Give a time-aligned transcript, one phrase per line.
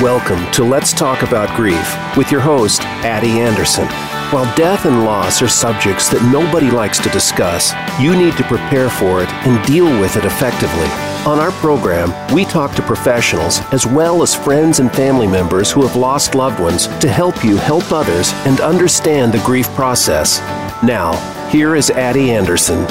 [0.00, 3.86] Welcome to Let's Talk About Grief with your host, Addie Anderson.
[4.32, 8.88] While death and loss are subjects that nobody likes to discuss, you need to prepare
[8.88, 10.86] for it and deal with it effectively.
[11.30, 15.86] On our program, we talk to professionals as well as friends and family members who
[15.86, 20.40] have lost loved ones to help you help others and understand the grief process.
[20.82, 21.12] Now,
[21.50, 22.86] here is Addie Anderson.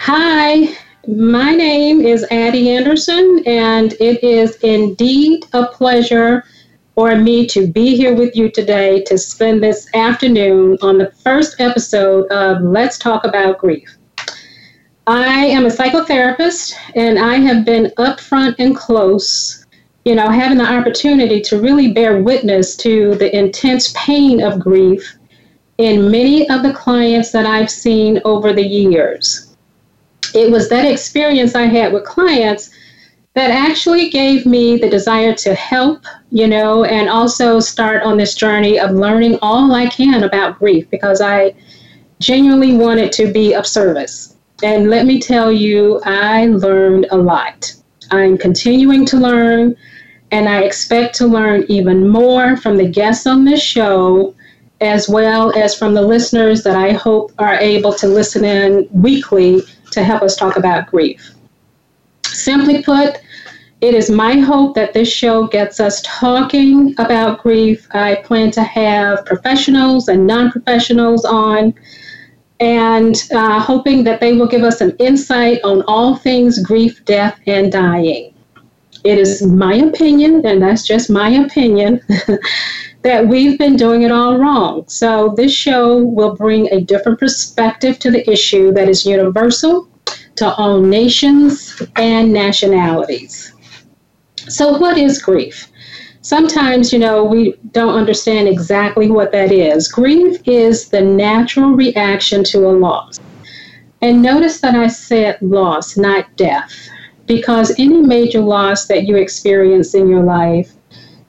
[0.00, 0.76] Hi,
[1.08, 6.44] my name is Addie Anderson, and it is indeed a pleasure
[6.96, 11.60] for me to be here with you today to spend this afternoon on the first
[11.60, 13.96] episode of Let's Talk About Grief.
[15.06, 19.64] I am a psychotherapist, and I have been upfront and close,
[20.04, 25.16] you know, having the opportunity to really bear witness to the intense pain of grief
[25.78, 29.45] in many of the clients that I've seen over the years
[30.34, 32.70] it was that experience I had with clients
[33.36, 38.34] that actually gave me the desire to help, you know, and also start on this
[38.34, 41.54] journey of learning all I can about grief because I
[42.18, 44.36] genuinely wanted to be of service.
[44.62, 47.74] And let me tell you, I learned a lot.
[48.10, 49.76] I'm continuing to learn,
[50.30, 54.34] and I expect to learn even more from the guests on this show,
[54.80, 59.62] as well as from the listeners that I hope are able to listen in weekly
[59.90, 61.32] to help us talk about grief.
[62.24, 63.18] Simply put,
[63.80, 67.86] it is my hope that this show gets us talking about grief.
[67.92, 71.74] I plan to have professionals and non professionals on,
[72.60, 77.38] and uh, hoping that they will give us some insight on all things grief, death,
[77.46, 78.35] and dying.
[79.06, 82.00] It is my opinion, and that's just my opinion,
[83.02, 84.84] that we've been doing it all wrong.
[84.88, 89.88] So, this show will bring a different perspective to the issue that is universal
[90.34, 93.52] to all nations and nationalities.
[94.48, 95.70] So, what is grief?
[96.22, 99.86] Sometimes, you know, we don't understand exactly what that is.
[99.86, 103.20] Grief is the natural reaction to a loss.
[104.02, 106.88] And notice that I said loss, not death,
[107.26, 110.76] because any major loss that you experience in your life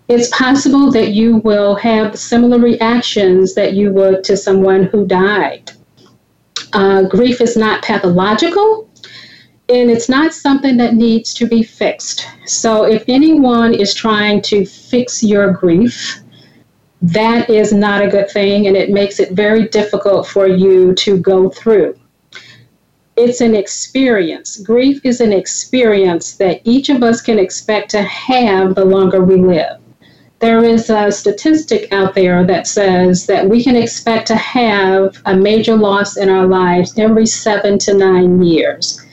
[0.07, 5.71] it's possible that you will have similar reactions that you would to someone who died.
[6.73, 8.89] Uh, grief is not pathological
[9.69, 12.25] and it's not something that needs to be fixed.
[12.45, 16.21] So, if anyone is trying to fix your grief,
[17.01, 21.17] that is not a good thing and it makes it very difficult for you to
[21.17, 21.99] go through.
[23.17, 24.57] It's an experience.
[24.57, 29.41] Grief is an experience that each of us can expect to have the longer we
[29.41, 29.79] live
[30.39, 35.35] there is a statistic out there that says that we can expect to have a
[35.35, 39.03] major loss in our lives every seven to nine years.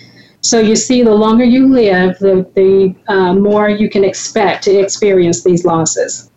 [0.43, 4.78] So you see, the longer you live, the, the uh, more you can expect to
[4.78, 6.31] experience these losses.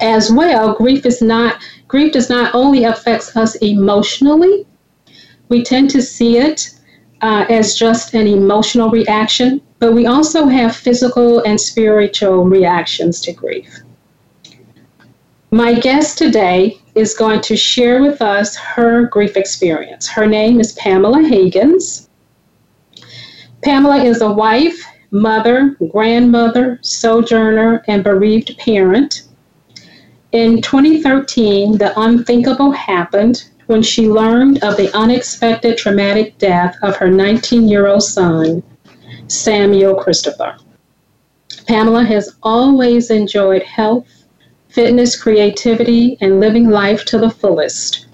[0.00, 4.66] As well, grief is not grief does not only affects us emotionally.
[5.48, 6.70] We tend to see it
[7.20, 13.32] uh, as just an emotional reaction, but we also have physical and spiritual reactions to
[13.32, 13.80] grief.
[15.50, 20.08] My guest today is going to share with us her grief experience.
[20.08, 22.08] Her name is Pamela Hagins.
[23.62, 29.22] Pamela is a wife, mother, grandmother, sojourner, and bereaved parent.
[30.32, 37.10] In 2013, the unthinkable happened when she learned of the unexpected traumatic death of her
[37.10, 38.62] 19 year old son,
[39.28, 40.56] Samuel Christopher.
[41.66, 44.06] Pamela has always enjoyed health,
[44.68, 48.06] fitness, creativity, and living life to the fullest.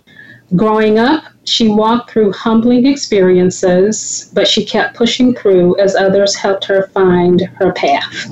[0.57, 6.65] Growing up, she walked through humbling experiences, but she kept pushing through as others helped
[6.65, 8.31] her find her path.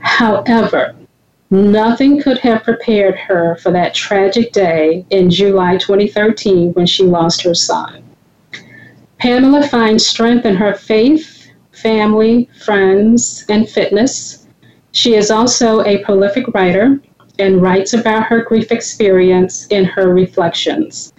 [0.00, 0.94] However,
[1.54, 7.42] nothing could have prepared her for that tragic day in July 2013 when she lost
[7.42, 8.02] her son.
[9.18, 11.34] Pamela finds strength in her faith
[11.72, 14.46] family, friends, and fitness.
[14.92, 17.00] She is also a prolific writer
[17.38, 21.12] and writes about her grief experience in her reflections.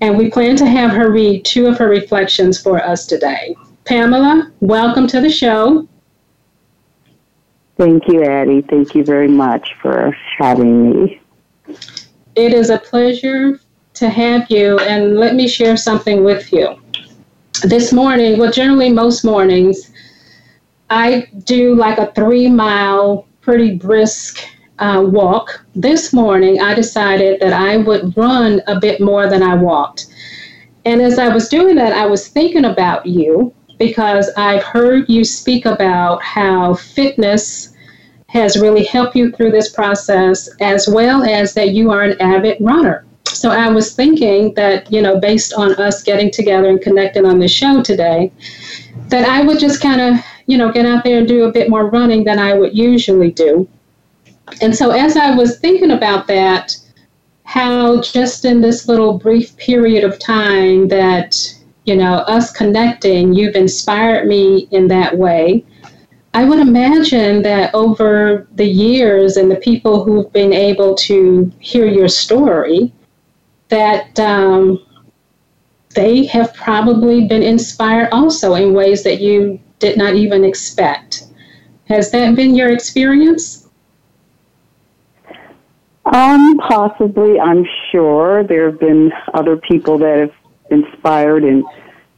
[0.00, 3.56] And we plan to have her read two of her reflections for us today.
[3.84, 5.88] Pamela, welcome to the show.
[7.80, 8.60] Thank you, Addie.
[8.60, 11.18] Thank you very much for having me.
[12.36, 13.58] It is a pleasure
[13.94, 16.78] to have you, and let me share something with you.
[17.62, 19.92] This morning, well, generally, most mornings,
[20.90, 24.40] I do like a three mile, pretty brisk
[24.78, 25.64] uh, walk.
[25.74, 30.08] This morning, I decided that I would run a bit more than I walked.
[30.84, 35.24] And as I was doing that, I was thinking about you because I've heard you
[35.24, 37.69] speak about how fitness
[38.30, 42.56] has really helped you through this process, as well as that you are an avid
[42.60, 43.04] runner.
[43.26, 47.38] So I was thinking that, you know, based on us getting together and connecting on
[47.38, 48.32] the show today,
[49.08, 51.68] that I would just kind of, you know, get out there and do a bit
[51.68, 53.68] more running than I would usually do.
[54.62, 56.76] And so as I was thinking about that,
[57.44, 61.36] how just in this little brief period of time that,
[61.84, 65.64] you know, us connecting, you've inspired me in that way.
[66.32, 71.86] I would imagine that over the years and the people who've been able to hear
[71.86, 72.92] your story,
[73.68, 74.84] that um,
[75.94, 81.24] they have probably been inspired also in ways that you did not even expect.
[81.88, 83.68] Has that been your experience?
[86.04, 88.44] Um, possibly, I'm sure.
[88.44, 90.32] There have been other people that have
[90.70, 91.64] inspired and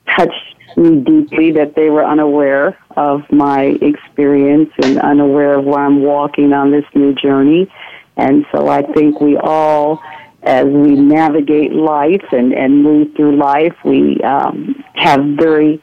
[0.07, 6.03] touched me deeply that they were unaware of my experience and unaware of where I'm
[6.03, 7.73] walking on this new journey.
[8.17, 10.03] And so I think we all,
[10.43, 15.83] as we navigate life and, and move through life, we um, have very,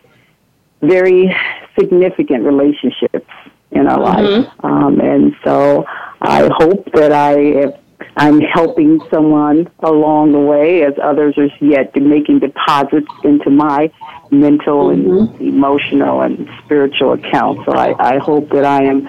[0.81, 1.35] very
[1.77, 3.29] significant relationships
[3.71, 4.41] in our mm-hmm.
[4.41, 4.53] life.
[4.63, 5.85] Um, and so
[6.21, 7.31] I hope that I
[7.61, 7.79] have
[8.17, 13.91] I'm helping someone along the way as others are yet making deposits into my
[14.31, 15.35] mental mm-hmm.
[15.35, 17.59] and emotional and spiritual account.
[17.65, 19.07] So I, I hope that I am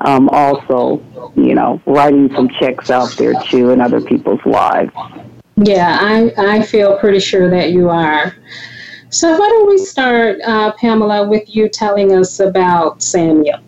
[0.00, 1.02] um, also,
[1.36, 4.92] you know, writing some checks out there too in other people's lives.
[5.56, 8.34] Yeah, I, I feel pretty sure that you are.
[9.10, 13.60] So why don't we start, uh, Pamela, with you telling us about Samuel?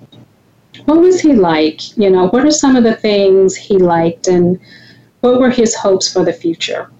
[0.86, 1.96] What was he like?
[1.96, 4.58] You know, what are some of the things he liked and
[5.20, 6.90] what were his hopes for the future?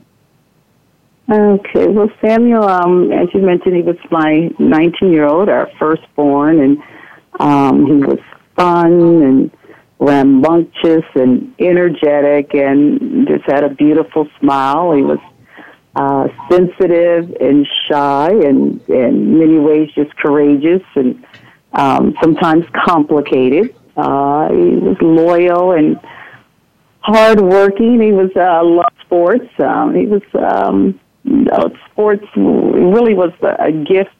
[1.31, 6.61] Okay, well, Samuel, um, as you mentioned, he was my 19 year old, our firstborn,
[6.61, 6.83] and
[7.41, 8.19] um, he was
[8.57, 9.51] fun and
[9.99, 14.93] rambunctious and energetic and just had a beautiful smile.
[14.93, 15.19] He was
[15.97, 21.25] uh, sensitive and shy and in many ways just courageous and
[21.75, 23.75] um, sometimes complicated.
[23.97, 26.01] Uh, he was loyal and
[27.01, 28.01] hardworking.
[28.01, 29.49] He was uh, loved sports.
[29.59, 34.11] Um, he was um, you know, sports really was a gift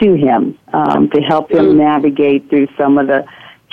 [0.00, 1.78] to him um, to help him mm-hmm.
[1.78, 3.24] navigate through some of the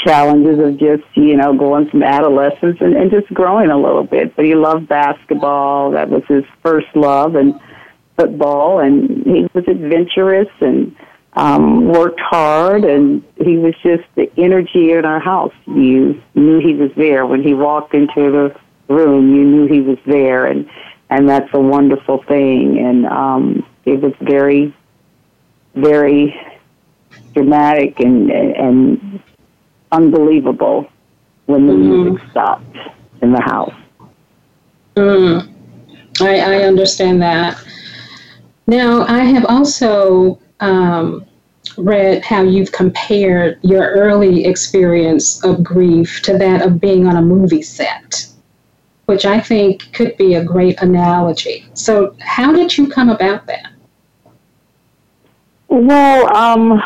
[0.05, 4.35] challenges of just you know going from adolescence and, and just growing a little bit.
[4.35, 5.91] But he loved basketball.
[5.91, 7.59] That was his first love, and
[8.19, 8.79] football.
[8.79, 10.95] And he was adventurous and
[11.39, 15.53] um, worked hard, and he was just the energy in our house.
[15.67, 19.33] You knew he was there when he walked into the room.
[19.33, 20.69] You knew he was there, and
[21.09, 22.77] and that's a wonderful thing.
[22.79, 24.75] And um, it was very,
[25.75, 26.35] very
[27.33, 29.21] dramatic and and
[29.93, 30.91] unbelievable
[31.45, 32.03] when the mm-hmm.
[32.03, 32.77] music stopped
[33.21, 33.73] in the house.
[34.95, 35.49] Mm.
[36.19, 37.63] I, I understand that.
[38.67, 41.25] Now, I have also um,
[41.77, 47.21] read how you've compared your early experience of grief to that of being on a
[47.21, 48.27] movie set,
[49.05, 51.67] which I think could be a great analogy.
[51.73, 53.71] So, how did you come about that?
[55.67, 56.81] Well, um,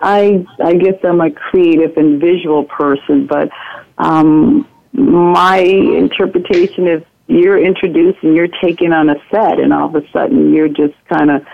[0.00, 3.48] I I guess I'm a creative and visual person, but
[3.98, 9.94] um, my interpretation is you're introduced and you're taken on a set, and all of
[9.94, 11.44] a sudden you're just kind of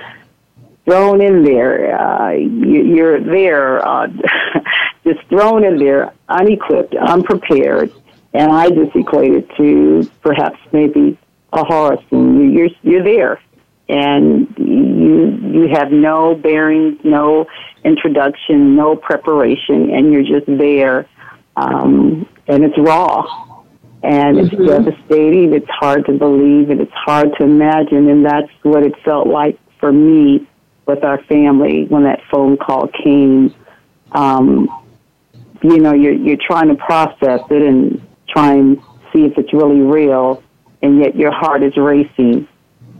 [0.85, 1.99] thrown in there.
[1.99, 4.09] Uh, you, are there, uh,
[5.05, 7.93] just thrown in there, unequipped, unprepared,
[8.35, 11.19] and I just equate it to perhaps maybe
[11.53, 13.41] a horse, and You're you're there,
[13.89, 17.47] and you you have no bearings, no
[17.85, 21.07] introduction, no preparation, and you're just there,
[21.57, 23.51] um, and it's raw.
[24.05, 24.67] And it's mm-hmm.
[24.67, 25.55] devastating.
[25.55, 28.09] It's hard to believe, and it's hard to imagine.
[28.09, 30.45] And that's what it felt like for me
[30.87, 33.55] with our family when that phone call came.
[34.13, 34.69] Um,
[35.63, 38.79] you know, you're you're trying to process it and try and
[39.13, 40.43] see if it's really real,
[40.83, 42.49] and yet your heart is racing.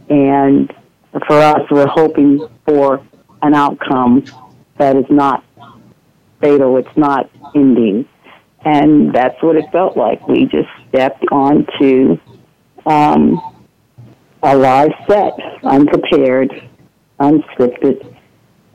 [0.09, 0.73] And
[1.27, 3.05] for us, we're hoping for
[3.41, 4.25] an outcome
[4.77, 5.43] that is not
[6.41, 6.77] fatal.
[6.77, 8.07] It's not ending,
[8.63, 10.27] and that's what it felt like.
[10.27, 12.17] We just stepped onto
[12.85, 13.41] um,
[14.41, 16.51] a live set, unprepared,
[17.23, 18.15] unscripted,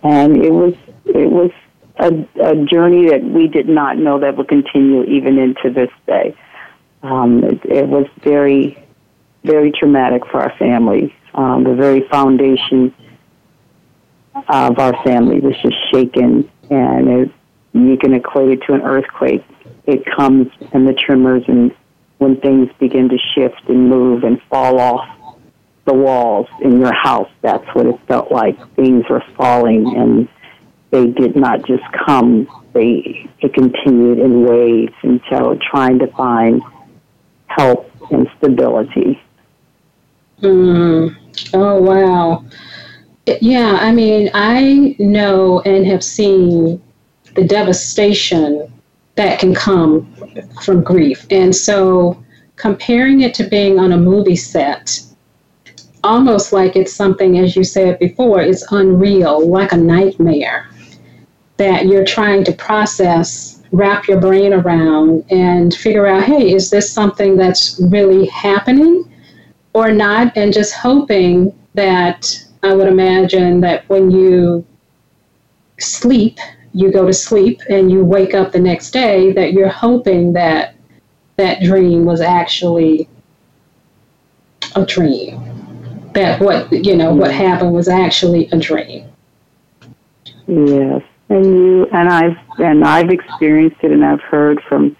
[0.02, 0.74] and it was
[1.04, 1.50] it was
[1.98, 2.08] a,
[2.42, 6.36] a journey that we did not know that would continue even into this day.
[7.02, 8.82] Um, it, it was very
[9.44, 11.14] very traumatic for our family.
[11.34, 12.94] Um, the very foundation
[14.34, 17.30] of our family was just shaken, and it,
[17.72, 19.44] you can equate it to an earthquake.
[19.86, 21.74] It comes and the tremors, and
[22.18, 25.08] when things begin to shift and move and fall off
[25.88, 28.56] the walls in your house, that's what it felt like.
[28.76, 30.28] Things were falling, and
[30.90, 34.94] they did not just come; they it continued in waves.
[35.02, 36.62] until trying to find
[37.46, 39.20] help and stability.
[40.42, 41.16] Mm.
[41.54, 42.44] Oh wow.
[43.40, 46.80] Yeah, I mean, I know and have seen
[47.34, 48.72] the devastation
[49.16, 50.14] that can come
[50.62, 51.26] from grief.
[51.30, 52.22] And so
[52.56, 55.00] comparing it to being on a movie set,
[56.08, 60.68] almost like it's something, as you said before, it's unreal, like a nightmare
[61.58, 66.90] that you're trying to process, wrap your brain around, and figure out hey, is this
[66.90, 69.04] something that's really happening
[69.74, 70.34] or not?
[70.36, 72.26] And just hoping that
[72.62, 74.64] I would imagine that when you
[75.78, 76.38] sleep,
[76.72, 80.74] you go to sleep and you wake up the next day, that you're hoping that
[81.36, 83.08] that dream was actually
[84.74, 85.57] a dream.
[86.18, 89.06] That what you know what happened was actually a dream.
[90.46, 94.96] Yes, and you and I've and I've experienced it, and I've heard from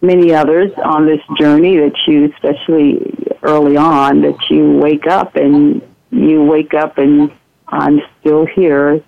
[0.00, 5.82] many others on this journey that you, especially early on, that you wake up and
[6.10, 7.30] you wake up and
[7.68, 9.02] I'm still here.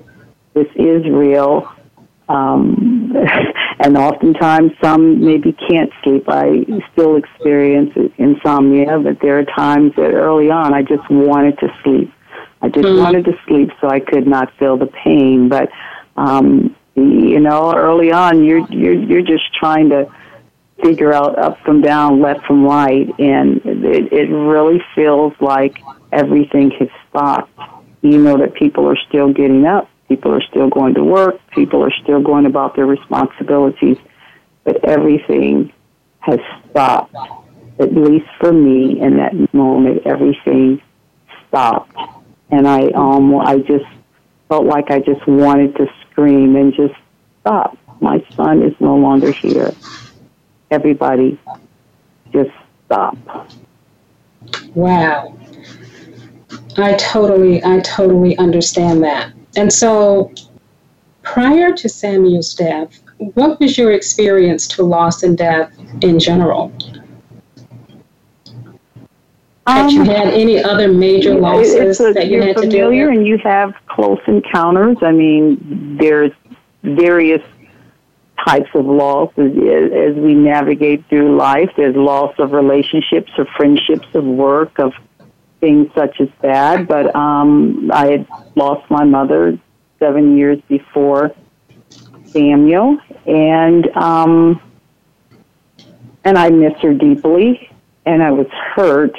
[0.54, 1.72] This is real.
[2.28, 3.14] Um,
[3.80, 6.24] and oftentimes some maybe can't sleep.
[6.28, 11.68] I still experience insomnia, but there are times that early on I just wanted to
[11.82, 12.12] sleep.
[12.60, 12.98] I just mm.
[12.98, 15.48] wanted to sleep so I could not feel the pain.
[15.48, 15.70] But
[16.16, 20.10] um, you know, early on you're you're you're just trying to
[20.82, 25.78] figure out up from down, left from right, and it, it really feels like
[26.12, 27.50] everything has stopped.
[28.02, 31.82] You know that people are still getting up, people are still going to work, people
[31.84, 33.98] are still going about their responsibilities,
[34.64, 35.72] but everything
[36.20, 36.38] has
[36.70, 37.14] stopped.
[37.78, 40.82] At least for me, in that moment, everything
[41.46, 41.96] stopped,
[42.50, 43.84] and I um I just
[44.48, 46.94] felt like I just wanted to scream and just
[47.40, 47.78] stop.
[48.00, 49.72] My son is no longer here.
[50.70, 51.38] Everybody,
[52.32, 52.50] just
[52.86, 53.16] stop.
[54.74, 55.36] Wow.
[56.76, 59.32] I totally, I totally understand that.
[59.56, 60.32] And so,
[61.22, 66.72] prior to Samuel's death, what was your experience to loss and death in general?
[69.66, 73.08] Had you um, had any other major losses a, that you had to deal with?
[73.10, 74.96] and you have close encounters.
[75.02, 76.32] I mean, there's
[76.82, 77.42] various
[78.46, 81.70] types of loss as, as we navigate through life.
[81.76, 84.94] There's loss of relationships, of friendships, of work, of
[85.60, 86.86] things such as that.
[86.86, 89.58] But um, I had lost my mother
[89.98, 91.34] seven years before
[92.26, 94.60] Samuel, and um,
[96.24, 97.70] and I miss her deeply,
[98.04, 99.16] and I was hurt.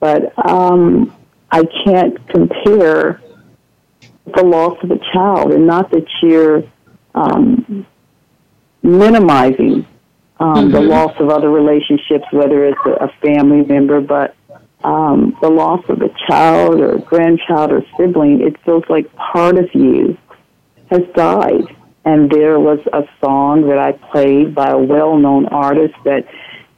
[0.00, 1.14] But um,
[1.50, 3.20] I can't compare
[4.26, 6.62] the loss of a child, and not that you're
[7.14, 7.86] um,
[8.82, 9.86] minimizing
[10.40, 10.70] um, mm-hmm.
[10.70, 14.36] the loss of other relationships, whether it's a, a family member, but
[14.84, 19.58] um, the loss of a child or a grandchild or sibling, it feels like part
[19.58, 20.16] of you
[20.90, 21.74] has died.
[22.04, 26.26] And there was a song that I played by a well-known artist that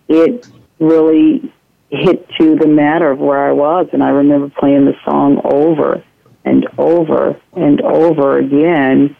[0.08, 0.48] it
[0.80, 1.52] really
[1.90, 3.88] hit to the matter of where I was.
[3.92, 6.02] And I remember playing the song over
[6.44, 9.16] and over and over again,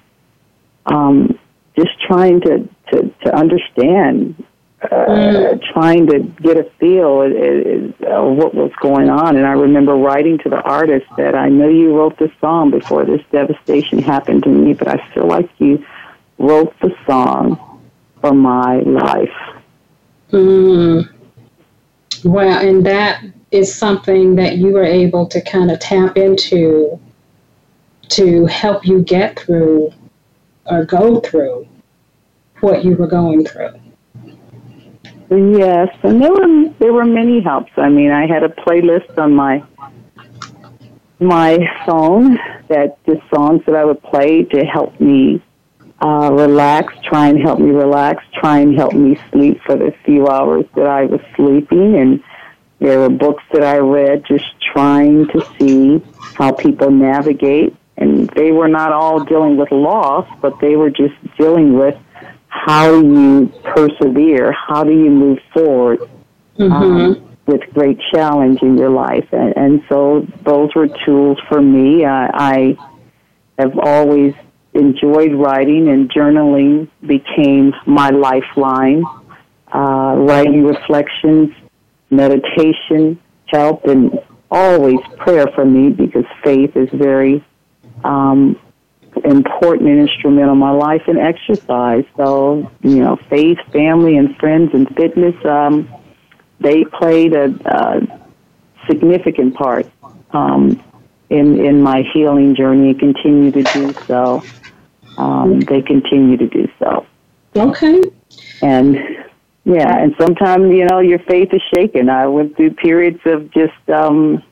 [0.87, 1.38] um,
[1.76, 4.42] just trying to, to, to understand
[4.82, 5.62] mm.
[5.72, 9.37] trying to get a feel of what was going on.
[9.37, 13.04] And I remember writing to the artist that I know you wrote this song before
[13.04, 15.84] this devastation happened to me, but I feel like you
[16.38, 17.80] wrote the song
[18.20, 19.28] for my life.
[20.32, 21.08] Mm.
[22.25, 27.00] Well, and that is something that you were able to kind of tap into
[28.08, 29.92] to help you get through
[30.66, 31.66] or go through
[32.60, 33.79] what you were going through.
[35.30, 37.70] Yes, and there were there were many helps.
[37.76, 39.62] I mean, I had a playlist on my
[41.20, 42.37] my phone
[42.68, 45.40] that the songs that I would play to help me
[46.02, 50.26] uh, relax, try and help me relax, try and help me sleep for the few
[50.26, 51.96] hours that I was sleeping.
[51.96, 52.25] And
[52.80, 56.02] there were books that I read just trying to see
[56.34, 57.76] how people navigate.
[57.99, 61.96] And they were not all dealing with loss, but they were just dealing with
[62.50, 66.00] how you persevere, how do you move forward
[66.59, 66.73] mm-hmm.
[66.73, 69.26] um, with great challenge in your life.
[69.33, 72.04] And, and so those were tools for me.
[72.04, 72.78] I, I
[73.59, 74.35] have always
[74.75, 79.04] enjoyed writing, and journaling became my lifeline.
[79.73, 81.50] Uh, writing reflections,
[82.11, 84.19] meditation helped, and
[84.50, 87.45] always prayer for me because faith is very
[88.02, 88.59] um,
[89.25, 92.05] important and instrumental in my life and exercise.
[92.17, 95.88] So, you know, faith, family, and friends and fitness, um,
[96.61, 98.21] they played a, a
[98.87, 99.90] significant part
[100.33, 100.83] um,
[101.31, 104.43] in in my healing journey and continue to do so.
[105.17, 107.07] Um, they continue to do so.
[107.57, 108.02] Okay.
[108.62, 108.97] And
[109.64, 112.09] yeah, and sometimes you know your faith is shaken.
[112.09, 114.43] I went through periods of just um,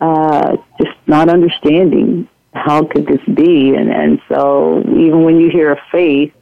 [0.00, 5.78] uh, just not understanding how could this be, and and so even when you hear
[5.92, 6.32] faith,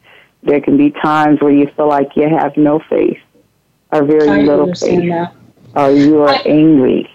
[0.42, 3.18] there can be times where you feel like you have no faith
[3.92, 5.34] or very I little faith, that.
[5.74, 7.10] or you are I- angry.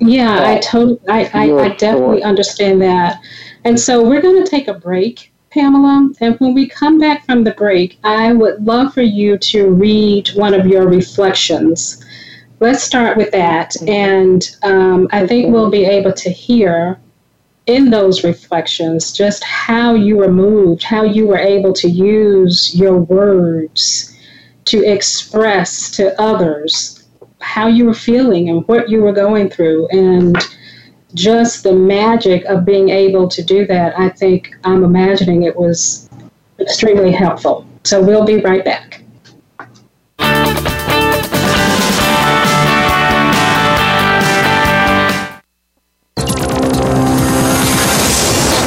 [0.00, 3.20] Yeah, I totally, I, I, I definitely understand that.
[3.64, 6.10] And so we're going to take a break, Pamela.
[6.20, 10.28] And when we come back from the break, I would love for you to read
[10.36, 12.04] one of your reflections.
[12.60, 13.74] Let's start with that.
[13.88, 17.00] And um, I think we'll be able to hear
[17.68, 22.98] in those reflections just how you were moved, how you were able to use your
[22.98, 24.18] words
[24.64, 27.04] to express to others
[27.40, 29.86] how you were feeling and what you were going through.
[29.88, 30.36] And
[31.14, 36.08] just the magic of being able to do that i think i'm imagining it was
[36.60, 37.66] extremely helpful.
[37.84, 39.02] So we'll be right back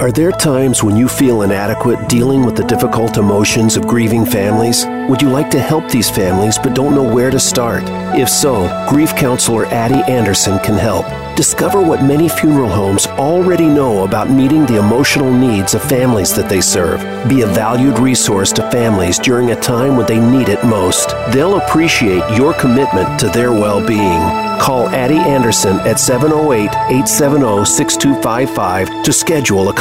[0.00, 4.84] Are there times when you feel inadequate dealing with the difficult emotions of grieving families?
[5.08, 7.84] Would you like to help these families but don't know where to start?
[8.18, 11.06] If so, grief counselor Addie Anderson can help.
[11.36, 16.48] Discover what many funeral homes already know about meeting the emotional needs of families that
[16.48, 17.00] they serve.
[17.28, 21.10] Be a valued resource to families during a time when they need it most.
[21.32, 24.44] They'll appreciate your commitment to their well being.
[24.60, 29.74] Call Addie Anderson at 708 870 6255 to schedule a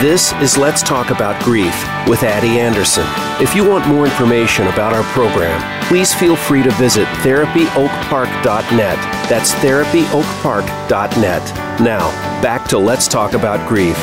[0.00, 1.74] This is Let's Talk About Grief
[2.06, 3.04] with Addie Anderson.
[3.42, 8.96] If you want more information about our program, please feel free to visit therapyoakpark.net.
[9.28, 11.80] That's therapyoakpark.net.
[11.80, 13.98] Now, back to Let's Talk About Grief.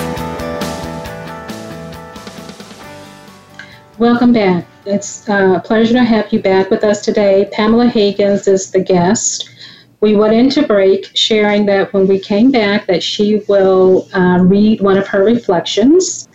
[3.97, 8.45] welcome back it's uh, a pleasure to have you back with us today pamela Hagins
[8.45, 9.54] is the guest
[10.01, 14.81] we went into break sharing that when we came back that she will uh, read
[14.81, 16.27] one of her reflections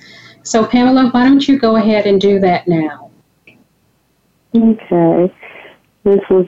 [0.42, 3.10] so pamela why don't you go ahead and do that now
[4.54, 5.32] Okay.
[6.02, 6.46] This was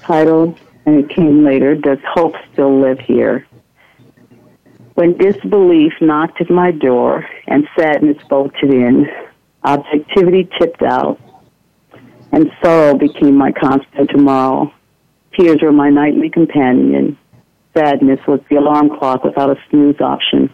[0.00, 3.46] titled, and it came later, Does Hope Still Live Here?
[4.94, 9.10] When disbelief knocked at my door and sadness bolted in,
[9.64, 11.20] objectivity tipped out,
[12.30, 14.72] and sorrow became my constant tomorrow.
[15.38, 17.16] Tears were my nightly companion.
[17.74, 20.50] Sadness was the alarm clock without a snooze option.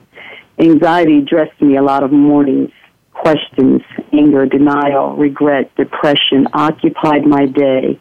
[0.59, 2.71] Anxiety dressed me a lot of mornings.
[3.13, 8.01] Questions, anger, denial, regret, depression occupied my day.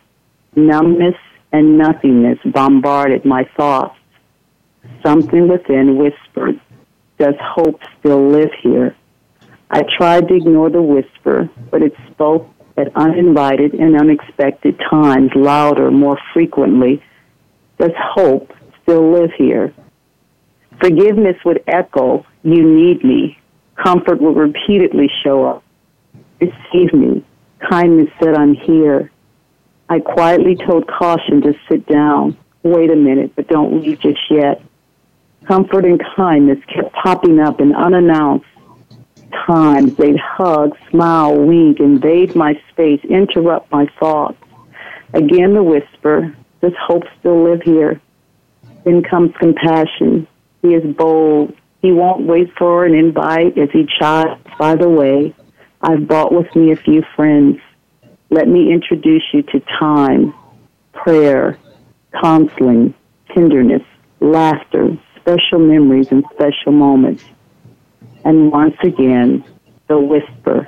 [0.56, 1.16] Numbness
[1.52, 3.96] and nothingness bombarded my thoughts.
[5.04, 6.60] Something within whispered,
[7.18, 8.96] Does hope still live here?
[9.72, 15.90] I tried to ignore the whisper, but it spoke at uninvited and unexpected times, louder,
[15.90, 17.04] more frequently.
[17.80, 19.74] Does hope still live here?
[20.80, 23.40] Forgiveness would echo, You need me.
[23.76, 25.64] Comfort would repeatedly show up.
[26.40, 27.26] Receive me.
[27.70, 29.12] Kindness said, I'm here.
[29.90, 32.38] I quietly told caution to sit down.
[32.64, 34.62] Wait a minute, but don't leave just yet.
[35.48, 38.46] Comfort and kindness kept popping up and unannounced
[39.32, 39.96] times.
[39.96, 44.38] They'd hug, smile, wink, invade my space, interrupt my thoughts.
[45.14, 48.02] Again, the whisper, Does hope still live here?
[48.84, 50.28] Then comes compassion.
[50.62, 51.54] He is bold.
[51.82, 55.34] He won't wait for an invite as he chides by the way.
[55.82, 57.60] I've brought with me a few friends.
[58.30, 60.34] Let me introduce you to time,
[60.94, 61.58] prayer,
[62.22, 62.94] counseling,
[63.34, 63.84] tenderness,
[64.20, 67.24] laughter, special memories, and special moments.
[68.26, 69.44] And once again,
[69.88, 70.68] the whisper,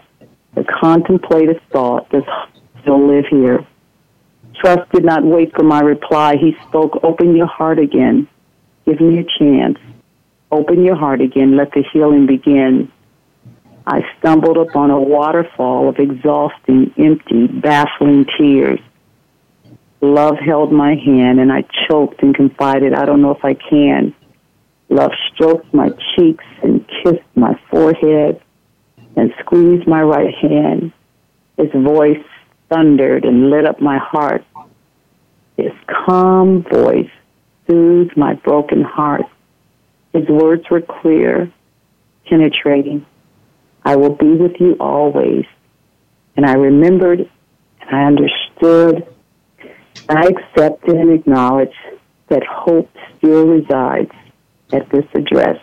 [0.56, 2.24] the contemplative thought, does
[2.82, 3.66] still live here?
[4.56, 6.36] Trust did not wait for my reply.
[6.36, 8.28] He spoke, Open your heart again.
[8.86, 9.78] Give me a chance.
[10.52, 11.56] Open your heart again.
[11.56, 12.92] Let the healing begin.
[13.86, 18.80] I stumbled upon a waterfall of exhausting, empty, baffling tears.
[20.02, 24.14] Love held my hand and I choked and confided, I don't know if I can.
[24.90, 28.42] Love stroked my cheeks and kissed my forehead
[29.16, 30.92] and squeezed my right hand.
[31.58, 32.24] His voice
[32.70, 34.44] thundered and lit up my heart.
[35.58, 37.10] His calm voice
[37.68, 39.26] soothed my broken heart.
[40.14, 41.52] His words were clear,
[42.28, 43.06] penetrating.
[43.84, 45.46] I will be with you always.
[46.36, 47.30] And I remembered
[47.82, 49.08] and I understood
[50.08, 51.76] I accepted and acknowledged
[52.30, 54.12] that hope still resides
[54.72, 55.60] at this address.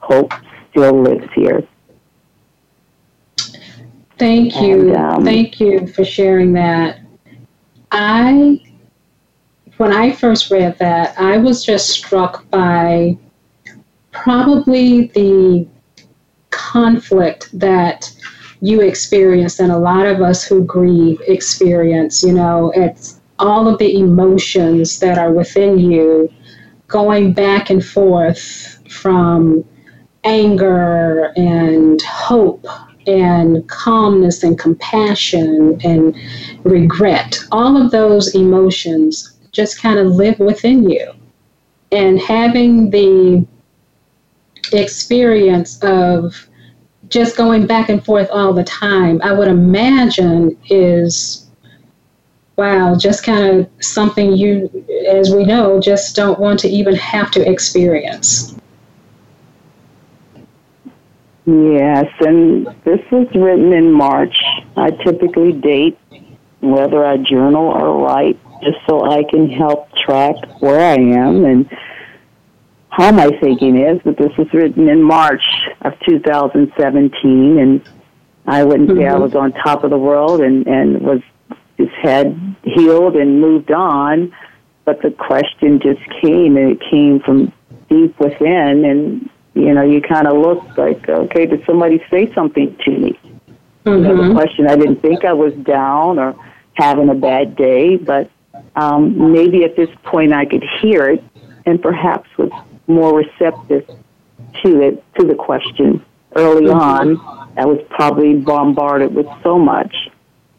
[0.00, 0.32] Hope
[0.70, 1.66] still lives here.
[4.18, 4.88] Thank you.
[4.88, 7.00] And, um, Thank you for sharing that.
[7.90, 8.60] I,
[9.78, 13.16] when I first read that, I was just struck by
[14.10, 15.66] probably the
[16.50, 18.12] conflict that
[18.60, 22.22] you experience and a lot of us who grieve experience.
[22.22, 26.30] You know, it's all of the emotions that are within you
[26.90, 29.64] going back and forth from
[30.24, 32.66] anger and hope
[33.06, 36.14] and calmness and compassion and
[36.64, 37.38] regret.
[37.50, 41.12] All of those emotions just kind of live within you.
[41.92, 43.46] And having the
[44.72, 46.48] experience of
[47.08, 51.49] just going back and forth all the time, I would imagine is
[52.60, 54.68] wow, just kind of something you,
[55.08, 58.54] as we know, just don't want to even have to experience.
[61.46, 64.36] Yes, and this was written in March.
[64.76, 65.98] I typically date
[66.60, 71.78] whether I journal or write just so I can help track where I am and
[72.90, 74.02] how my thinking is.
[74.04, 75.42] But this was written in March
[75.80, 77.88] of 2017, and
[78.46, 78.98] I wouldn't mm-hmm.
[78.98, 79.22] say I mm-hmm.
[79.22, 81.22] was on top of the world and, and was
[81.84, 84.34] just head healed and moved on,
[84.84, 87.52] but the question just came, and it came from
[87.88, 92.76] deep within, and you know, you kind of look like, okay, did somebody say something
[92.84, 93.20] to me?
[93.84, 93.90] Mm-hmm.
[93.90, 94.34] You know, the mm-hmm.
[94.34, 96.36] question, I didn't think I was down or
[96.74, 98.30] having a bad day, but
[98.76, 101.24] um, maybe at this point I could hear it
[101.66, 102.50] and perhaps was
[102.86, 103.86] more receptive
[104.62, 106.04] to it, to the question.
[106.36, 106.78] Early mm-hmm.
[106.78, 109.94] on, I was probably bombarded with so much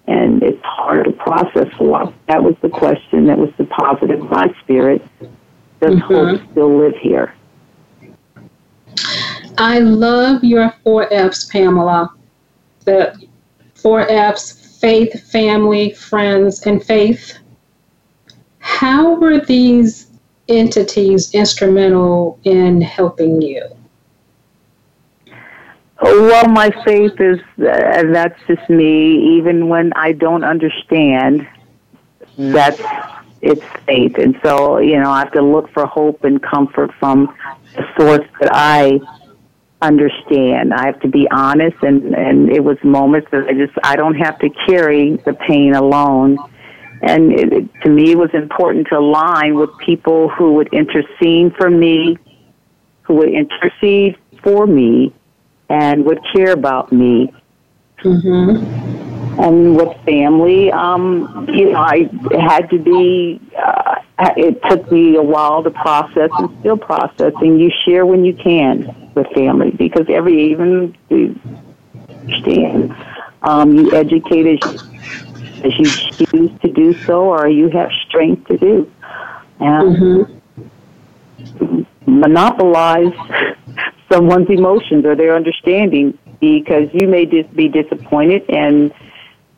[0.08, 2.14] and it's hard to process a lot.
[2.28, 3.28] That was the question.
[3.28, 5.02] That was deposited in my spirit.
[5.80, 6.00] Does mm-hmm.
[6.00, 7.34] hope still live here?
[9.58, 12.14] I love your four F's, Pamela.
[12.86, 13.28] The
[13.76, 17.38] four F's faith, family, friends, and faith.
[18.60, 20.08] How were these
[20.48, 23.64] entities instrumental in helping you?
[26.12, 31.48] Well, my faith is, uh, and that's just me, even when I don't understand,
[32.38, 32.82] that's,
[33.42, 34.18] it's faith.
[34.18, 37.34] And so, you know, I have to look for hope and comfort from
[37.76, 39.00] the source that I
[39.82, 40.74] understand.
[40.74, 44.16] I have to be honest, and, and it was moments that I just, I don't
[44.16, 46.38] have to carry the pain alone.
[47.02, 51.56] And it, it, to me, it was important to align with people who would intercede
[51.56, 52.18] for me,
[53.04, 55.14] who would intercede for me,
[55.72, 57.34] and would care about me.
[58.04, 59.40] Mm-hmm.
[59.40, 63.40] And with family, um, you know, I had to be.
[63.58, 63.96] Uh,
[64.38, 67.58] it took me a while to process and still processing.
[67.58, 71.40] You share when you can with family because every even you
[72.10, 72.94] understand.
[73.42, 74.80] Um, you educate as you,
[75.64, 75.86] as you
[76.26, 78.92] choose to do so, or you have strength to do.
[79.60, 80.28] And
[81.58, 81.82] mm-hmm.
[82.06, 83.14] monopolize
[84.12, 88.94] someone's emotions or their understanding because you may just be disappointed and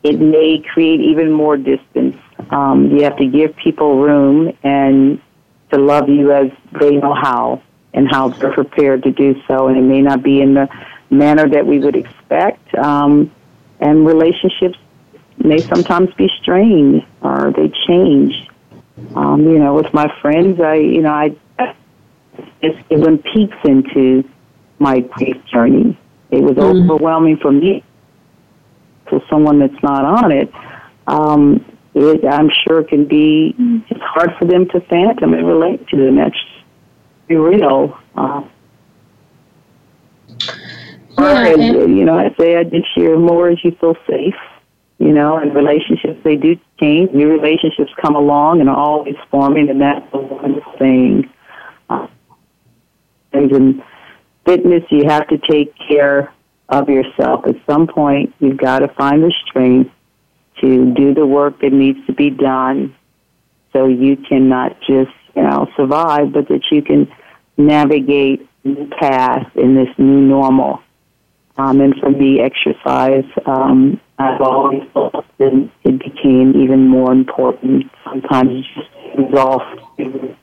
[0.02, 2.16] it may create even more distance.
[2.50, 5.20] Um, you have to give people room and
[5.72, 7.62] to love you as they know how
[7.94, 9.68] and how they're prepared to do so.
[9.68, 10.68] And it may not be in the
[11.10, 12.74] manner that we would expect.
[12.74, 13.32] Um,
[13.80, 14.78] and relationships
[15.38, 18.34] may sometimes be strained or they change.
[19.16, 21.34] Um, you know, with my friends, I, you know, I,
[22.60, 24.24] it's given peeks into
[24.78, 25.98] my grief journey.
[26.30, 26.90] It was mm-hmm.
[26.90, 27.84] overwhelming for me.
[29.08, 30.50] For someone that's not on it,
[31.06, 31.62] um,
[31.94, 33.54] it, I'm sure can be
[33.90, 36.36] it's hard for them to fathom and relate to, and that's
[37.28, 37.96] real.
[38.16, 38.42] Uh,
[40.28, 40.48] yeah,
[41.18, 44.34] I, you know, I say I did share more as you feel safe.
[44.98, 47.12] You know, and relationships they do change.
[47.12, 51.28] New relationships come along and are always forming, and that's the wonderful thing.
[51.90, 52.06] Uh,
[53.32, 53.82] and
[54.44, 56.32] fitness, you have to take care
[56.68, 57.46] of yourself.
[57.46, 59.90] At some point, you've got to find the strength
[60.60, 62.94] to do the work that needs to be done,
[63.72, 67.10] so you can not just you know survive, but that you can
[67.56, 70.80] navigate the path in this new normal.
[71.56, 77.90] Um, and for me, exercise, um, I've always thought that it became even more important.
[78.04, 80.36] Sometimes you just exhaust, you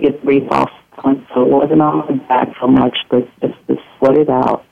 [0.00, 0.70] get brief off,
[1.02, 4.64] so it wasn't on my back so much, but just to sweat it out.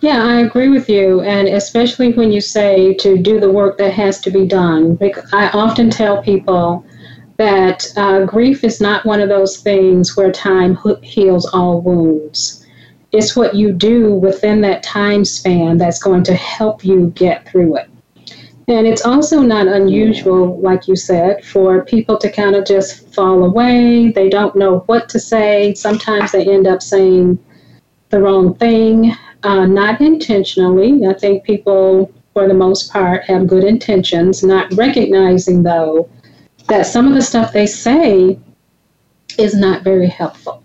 [0.00, 3.92] Yeah, I agree with you, and especially when you say to do the work that
[3.92, 4.98] has to be done.
[5.32, 6.86] I often tell people
[7.36, 12.60] that uh, grief is not one of those things where time heals all wounds
[13.12, 17.76] it's what you do within that time span that's going to help you get through
[17.76, 17.90] it.
[18.68, 23.44] And it's also not unusual, like you said, for people to kind of just fall
[23.44, 24.10] away.
[24.12, 25.74] They don't know what to say.
[25.74, 27.38] Sometimes they end up saying
[28.08, 31.06] the wrong thing, uh, not intentionally.
[31.06, 36.08] I think people, for the most part, have good intentions, not recognizing, though,
[36.68, 38.38] that some of the stuff they say
[39.36, 40.62] is not very helpful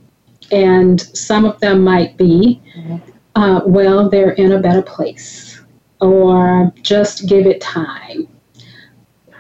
[0.52, 2.62] and some of them might be,
[3.36, 5.62] uh, well, they're in a better place,
[6.00, 8.28] or just give it time.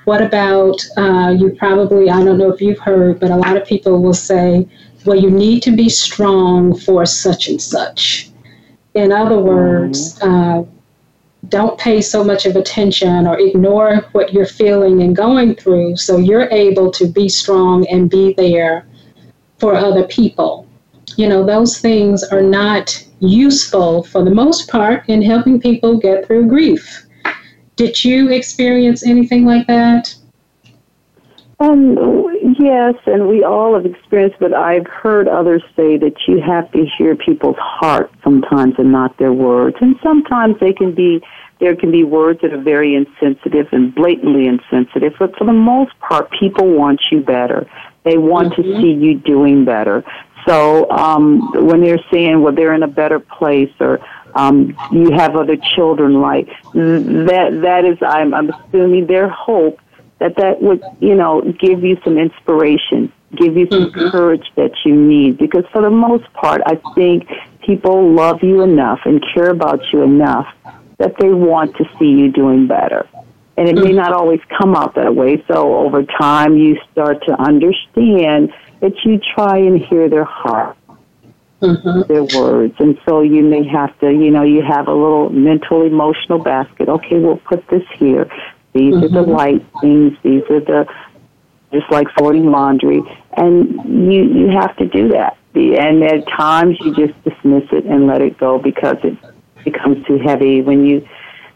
[0.05, 3.65] What about, uh, you probably, I don't know if you've heard, but a lot of
[3.65, 4.67] people will say,
[5.05, 8.29] well, you need to be strong for such and such.
[8.93, 10.63] In other words, uh,
[11.49, 16.17] don't pay so much of attention or ignore what you're feeling and going through so
[16.17, 18.87] you're able to be strong and be there
[19.59, 20.65] for other people
[21.17, 26.27] you know, those things are not useful for the most part in helping people get
[26.27, 27.04] through grief.
[27.75, 30.15] Did you experience anything like that?
[31.59, 31.95] Um,
[32.59, 36.85] yes, and we all have experienced, but I've heard others say that you have to
[36.97, 39.77] hear people's heart sometimes and not their words.
[39.79, 41.21] And sometimes they can be,
[41.61, 45.97] there can be words that are very insensitive and blatantly insensitive, but for the most
[45.99, 47.69] part, people want you better.
[48.03, 48.61] They want mm-hmm.
[48.61, 50.03] to see you doing better.
[50.45, 53.99] So um, when they're saying, well, they're in a better place or
[54.35, 59.79] um, you have other children, like that, that is, I'm, I'm assuming their hope
[60.19, 64.09] that that would, you know, give you some inspiration, give you some mm-hmm.
[64.09, 65.37] courage that you need.
[65.37, 67.29] Because for the most part, I think
[67.65, 70.47] people love you enough and care about you enough
[70.97, 73.07] that they want to see you doing better.
[73.57, 73.95] And it may mm-hmm.
[73.95, 75.43] not always come out that way.
[75.47, 80.77] So over time, you start to understand that you try and hear their heart,
[81.65, 82.11] mm-hmm.
[82.11, 82.75] their words.
[82.79, 86.89] And so you may have to, you know, you have a little mental, emotional basket.
[86.89, 88.25] Okay, we'll put this here.
[88.73, 89.03] These mm-hmm.
[89.03, 89.31] are the mm-hmm.
[89.31, 90.13] light things.
[90.23, 90.85] These are the,
[91.71, 93.01] just like sorting laundry.
[93.37, 95.37] And you, you have to do that.
[95.55, 99.17] And at times you just dismiss it and let it go because it
[99.63, 100.61] becomes too heavy.
[100.61, 101.07] When you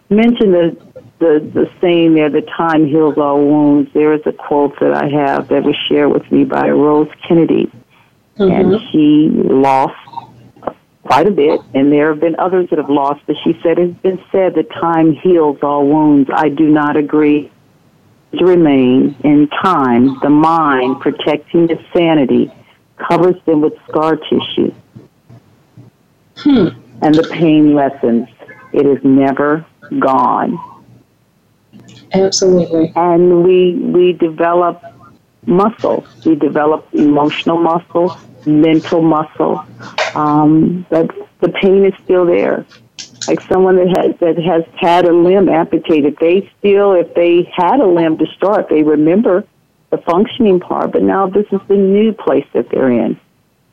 [0.09, 4.79] mention the the, the saying there, the time heals all wounds, there is a quote
[4.79, 7.69] that I have that was shared with me by Rose Kennedy.
[8.39, 8.51] Mm-hmm.
[8.51, 9.95] And she lost
[11.03, 13.99] quite a bit, and there have been others that have lost, but she said, It's
[13.99, 16.29] been said that time heals all wounds.
[16.33, 17.51] I do not agree.
[18.37, 22.51] To remain in time, the mind, protecting the sanity,
[22.97, 24.71] covers them with scar tissue.
[26.37, 26.67] Hmm.
[27.01, 28.29] And the pain lessens.
[28.71, 29.65] It is never
[29.97, 30.59] gone.
[32.13, 32.93] Absolutely.
[32.95, 34.83] And we we develop
[35.45, 36.05] muscle.
[36.25, 39.65] We develop emotional muscle, mental muscle.
[40.15, 41.09] Um, but
[41.41, 42.65] the pain is still there.
[43.27, 47.79] Like someone that has that has had a limb amputated, they still, if they had
[47.79, 49.45] a limb to start, they remember
[49.91, 50.91] the functioning part.
[50.91, 53.19] But now this is the new place that they're in.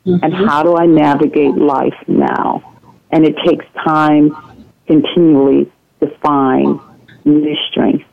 [0.05, 0.23] Mm-hmm.
[0.23, 2.75] And how do I navigate life now?
[3.11, 4.35] And it takes time
[4.85, 6.79] continually to find
[7.25, 8.05] new strength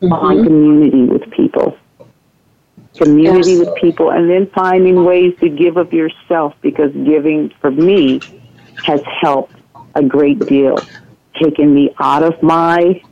[0.00, 0.44] mm-hmm.
[0.44, 1.76] community with people.
[2.96, 8.20] Community with people, and then finding ways to give of yourself because giving for me
[8.84, 9.54] has helped
[9.94, 10.78] a great deal,
[11.42, 13.02] taking me out of my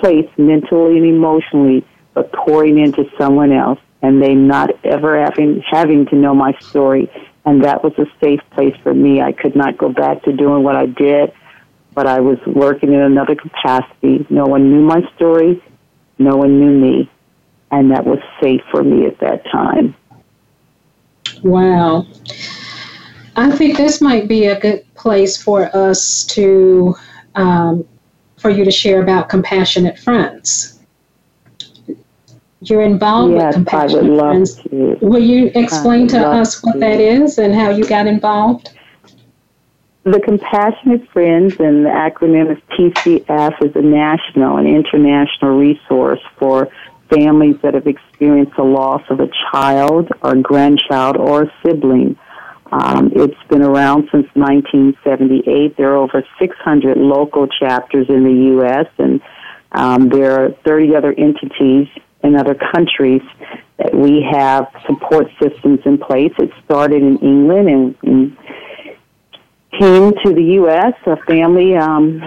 [0.00, 6.06] place mentally and emotionally, but pouring into someone else, and they not ever having having
[6.06, 7.10] to know my story.
[7.44, 9.20] And that was a safe place for me.
[9.20, 11.32] I could not go back to doing what I did,
[11.94, 14.26] but I was working in another capacity.
[14.30, 15.62] No one knew my story.
[16.18, 17.10] No one knew me,
[17.70, 19.94] and that was safe for me at that time.
[21.42, 22.06] Wow.
[23.36, 26.94] I think this might be a good place for us to,
[27.34, 27.84] um,
[28.36, 30.78] for you to share about compassionate friends.
[32.60, 34.54] You're involved yes, with compassionate I would love friends.
[34.62, 34.98] To.
[35.02, 36.78] Will you explain to us what to.
[36.78, 38.70] that is and how you got involved?
[40.04, 46.68] The Compassionate Friends, and the acronym is TCF, is a national and international resource for
[47.14, 52.18] families that have experienced the loss of a child or grandchild or a sibling.
[52.72, 55.76] Um, it's been around since 1978.
[55.76, 59.20] There are over 600 local chapters in the U.S., and
[59.72, 61.88] um, there are 30 other entities
[62.22, 63.22] in other countries
[63.78, 66.32] that we have support systems in place.
[66.38, 68.36] It started in England and, and
[69.78, 70.94] came to the U.S.
[71.06, 72.20] A family um,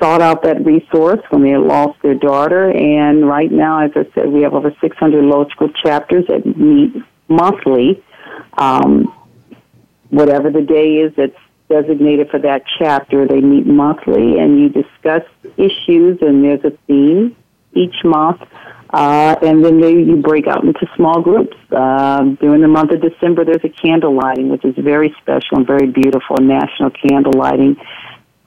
[0.00, 4.28] sought out that resource when they lost their daughter, and right now, as I said,
[4.28, 6.94] we have over 600 local chapters that meet
[7.28, 8.02] monthly.
[8.56, 9.14] Um,
[10.10, 11.36] whatever the day is that's
[11.68, 15.22] designated for that chapter, they meet monthly, and you discuss
[15.56, 17.36] issues, and there's a theme
[17.74, 18.40] each month.
[18.90, 21.54] Uh, and then they, you break out into small groups.
[21.70, 25.66] Uh, during the month of December, there's a candle lighting, which is very special and
[25.66, 26.36] very beautiful.
[26.40, 27.76] National candle lighting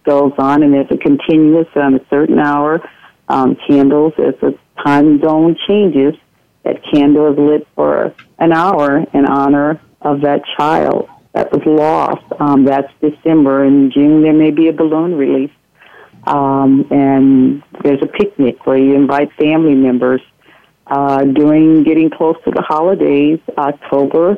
[0.04, 2.82] goes on, and there's a continuous on a certain hour.
[3.30, 6.16] Um, candles, as the time zone changes,
[6.64, 12.26] that candle is lit for an hour in honor of that child that was lost.
[12.40, 13.64] Um, that's December.
[13.64, 15.52] In June, there may be a balloon release.
[16.26, 20.22] Um, and there's a picnic where you invite family members
[20.88, 24.38] uh, during getting close to the holidays, October,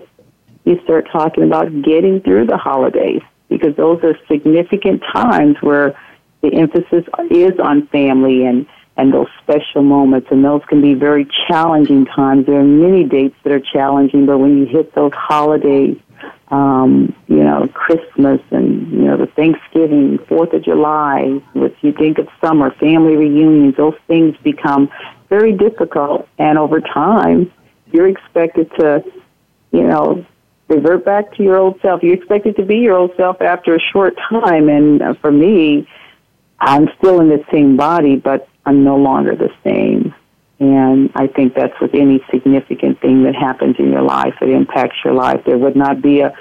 [0.66, 5.98] you start talking about getting through the holidays because those are significant times where
[6.42, 11.28] the emphasis is on family and and those special moments and those can be very
[11.48, 15.98] challenging times there are many dates that are challenging but when you hit those holidays
[16.50, 22.20] um, you know christmas and you know the thanksgiving fourth of july what you think
[22.20, 24.90] of summer family reunions those things become
[25.34, 26.28] very difficult.
[26.38, 27.52] And over time,
[27.92, 29.04] you're expected to,
[29.72, 30.24] you know,
[30.68, 32.04] revert back to your old self.
[32.04, 34.70] You're expected to be your old self after a short time.
[34.70, 35.88] And uh, for me,
[36.60, 40.14] I'm still in the same body, but I'm no longer the same.
[40.60, 44.36] And I think that's with any significant thing that happens in your life.
[44.42, 45.42] It impacts your life.
[45.46, 46.34] There would not be a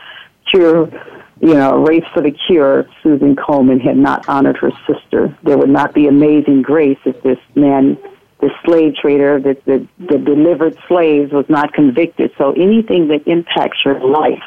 [0.49, 0.89] cure,
[1.41, 5.37] you know, race for the cure Susan Komen had not honored her sister.
[5.43, 7.99] There would not be amazing grace if this man
[8.43, 12.33] the slave trader that, that, that delivered slaves was not convicted.
[12.37, 14.43] So anything that impacts your life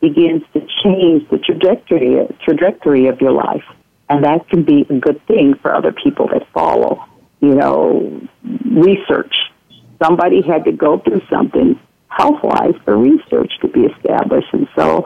[0.00, 3.64] begins to change the trajectory trajectory of your life,
[4.08, 7.04] and that can be a good thing for other people that follow.
[7.40, 8.28] You know,
[8.64, 9.34] research.
[10.02, 11.78] Somebody had to go through something
[12.08, 15.04] health-wise for research to be established, and so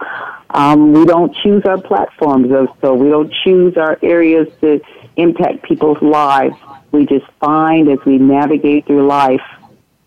[0.50, 2.48] um, we don't choose our platforms.
[2.80, 4.80] So we don't choose our areas to
[5.16, 6.56] impact people's lives
[6.92, 9.42] we just find as we navigate through life,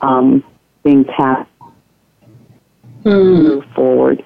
[0.02, 0.44] um,
[0.84, 1.48] things happen,
[3.04, 3.44] mm.
[3.44, 4.24] move forward.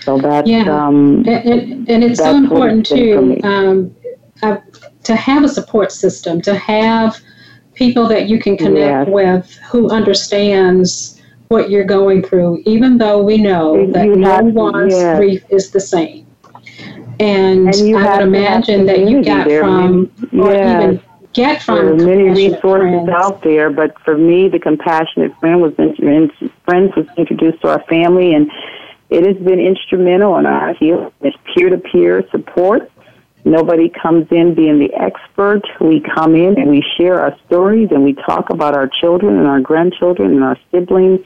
[0.00, 3.94] So that's yeah, um, and, and, and it's so important too um,
[4.42, 4.58] uh,
[5.04, 7.20] to have a support system, to have
[7.74, 9.08] people that you can connect yes.
[9.08, 11.17] with who understands
[11.48, 15.18] what you're going through, even though we know that no one's yes.
[15.18, 16.26] grief is the same.
[17.20, 21.76] And, and I would imagine that you got from, or even get from.
[21.76, 23.08] There are many resources friends.
[23.08, 28.34] out there, but for me, the compassionate friend was friends was introduced to our family,
[28.34, 28.50] and
[29.10, 31.10] it has been instrumental in our healing.
[31.20, 32.90] It's peer to peer support.
[33.44, 35.62] Nobody comes in being the expert.
[35.80, 39.46] We come in and we share our stories and we talk about our children and
[39.46, 41.20] our grandchildren and our siblings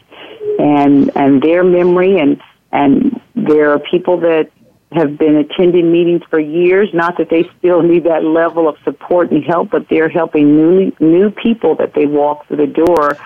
[0.59, 4.51] and and their memory and and there are people that
[4.93, 6.89] have been attending meetings for years.
[6.93, 10.93] Not that they still need that level of support and help, but they're helping new
[11.01, 13.17] new people that they walk through the door.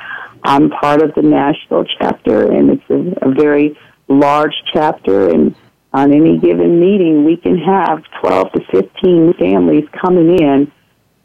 [0.45, 3.77] I'm part of the national chapter, and it's a, a very
[4.09, 5.29] large chapter.
[5.29, 5.55] And
[5.97, 10.71] on any given meeting, we can have 12 to 15 families coming in,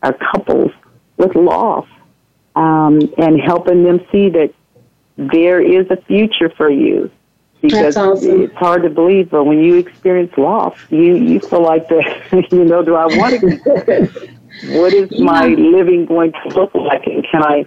[0.02, 0.72] or couples
[1.18, 1.86] with loss,
[2.56, 4.54] um, and helping them see that
[5.18, 7.12] there is a future for you
[7.62, 8.44] because awesome.
[8.44, 12.64] it's hard to believe, but when you experience loss, you you feel like the you
[12.64, 14.38] know, do I want to?
[14.80, 15.26] what is yeah.
[15.26, 17.66] my living going to look like, and can I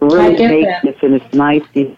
[0.00, 0.82] really I make that.
[0.84, 0.96] this?
[1.02, 1.64] And it's nice.
[1.74, 1.96] To,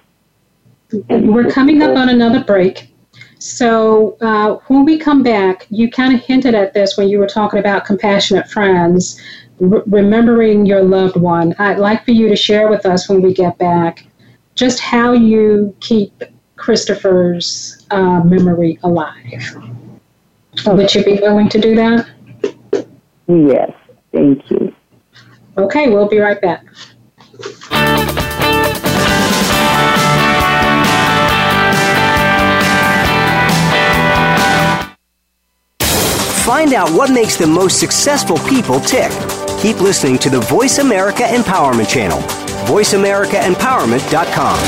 [1.10, 2.90] and we're coming up on another break.
[3.38, 7.26] So uh, when we come back, you kind of hinted at this when you were
[7.26, 9.20] talking about compassionate friends,
[9.60, 11.54] re- remembering your loved one.
[11.58, 14.06] I'd like for you to share with us when we get back
[14.54, 16.22] just how you keep
[16.56, 19.56] Christopher's uh, memory alive.
[20.66, 22.08] Would you be willing to do that?
[23.28, 23.72] Yes,
[24.12, 24.74] thank you.
[25.58, 26.64] Okay, we'll be right back.
[36.46, 39.10] Find out what makes the most successful people tick.
[39.58, 42.20] Keep listening to the Voice America Empowerment Channel.
[42.68, 44.58] VoiceAmericaEmpowerment.com.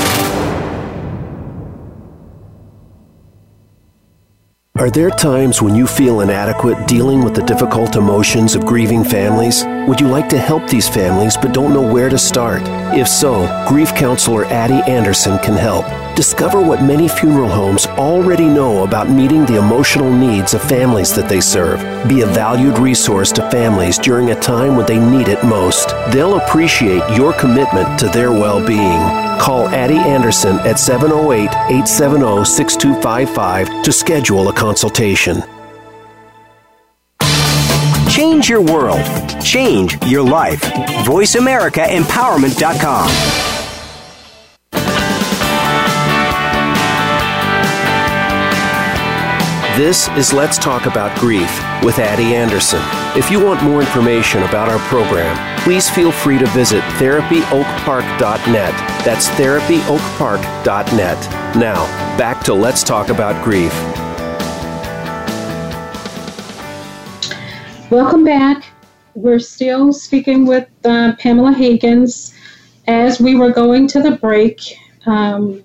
[4.75, 9.65] Are there times when you feel inadequate dealing with the difficult emotions of grieving families?
[9.87, 12.63] Would you like to help these families but don't know where to start?
[12.93, 15.85] If so, grief counselor Addie Anderson can help.
[16.19, 21.29] Discover what many funeral homes already know about meeting the emotional needs of families that
[21.29, 21.79] they serve.
[22.09, 25.91] Be a valued resource to families during a time when they need it most.
[26.11, 28.99] They'll appreciate your commitment to their well being.
[29.39, 35.45] Call Addie Anderson at 708 870 6255 to schedule a consultation.
[38.11, 39.05] Change your world.
[39.41, 40.63] Change your life.
[41.07, 43.68] VoiceAmericaEmpowerment.com.
[49.79, 51.49] This is Let's Talk About Grief
[51.85, 52.81] with Addie Anderson.
[53.17, 58.73] If you want more information about our program, please feel free to visit therapyoakpark.net.
[59.05, 61.55] That's therapyoakpark.net.
[61.55, 61.87] Now,
[62.19, 63.73] back to Let's Talk About Grief.
[67.89, 68.65] Welcome back.
[69.15, 72.35] We're still speaking with uh, Pamela Higgins.
[72.89, 74.61] As we were going to the break,
[75.07, 75.63] um,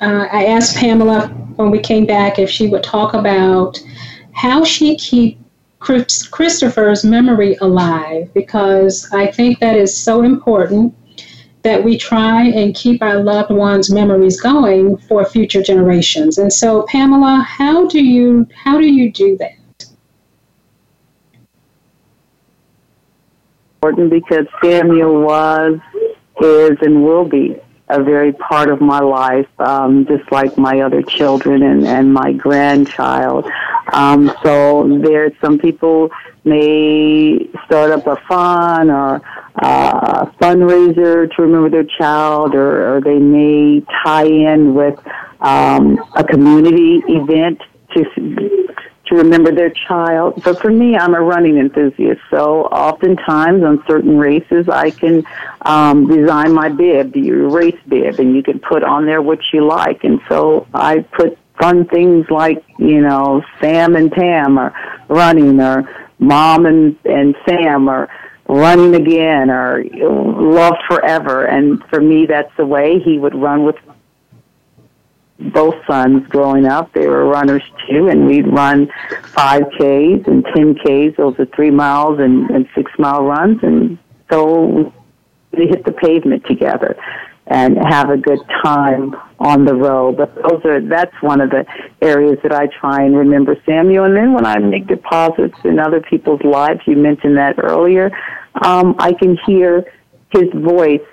[0.00, 3.78] uh, I asked Pamela when we came back if she would talk about
[4.32, 5.38] how she keep
[5.78, 10.94] Christopher's memory alive because I think that is so important
[11.62, 16.38] that we try and keep our loved ones' memories going for future generations.
[16.38, 19.86] And so, Pamela, how do you how do you do that?
[23.82, 25.78] Important because Samuel was,
[26.40, 31.02] is, and will be a very part of my life, um, just like my other
[31.02, 33.48] children and, and my grandchild.
[33.92, 36.10] Um, so there, some people
[36.44, 39.22] may start up a fund or
[39.62, 44.98] uh, a fundraiser to remember their child, or, or they may tie in with
[45.40, 47.60] um, a community event
[47.94, 48.04] to
[49.06, 50.42] to remember their child.
[50.44, 55.24] But for me, I'm a running enthusiast, so oftentimes on certain races, I can
[55.62, 59.66] um, design my bib, your race bib, and you can put on there what you
[59.66, 60.04] like.
[60.04, 64.74] And so I put fun things like you know Sam and Pam are
[65.08, 65.88] running, or
[66.18, 68.08] Mom and and Sam are
[68.48, 71.44] running again, or love forever.
[71.44, 73.76] And for me, that's the way he would run with
[75.38, 76.92] both sons growing up.
[76.92, 81.16] They were runners too, and we'd run 5Ks and 10Ks.
[81.16, 83.62] Those are three miles and, and six mile runs.
[83.62, 83.98] And
[84.30, 84.92] so
[85.52, 86.96] we hit the pavement together
[87.48, 90.16] and have a good time on the road.
[90.16, 91.64] But those are that's one of the
[92.02, 94.04] areas that I try and remember Samuel.
[94.04, 98.10] And then when I make deposits in other people's lives, you mentioned that earlier,
[98.62, 99.84] um, I can hear
[100.30, 101.06] his voice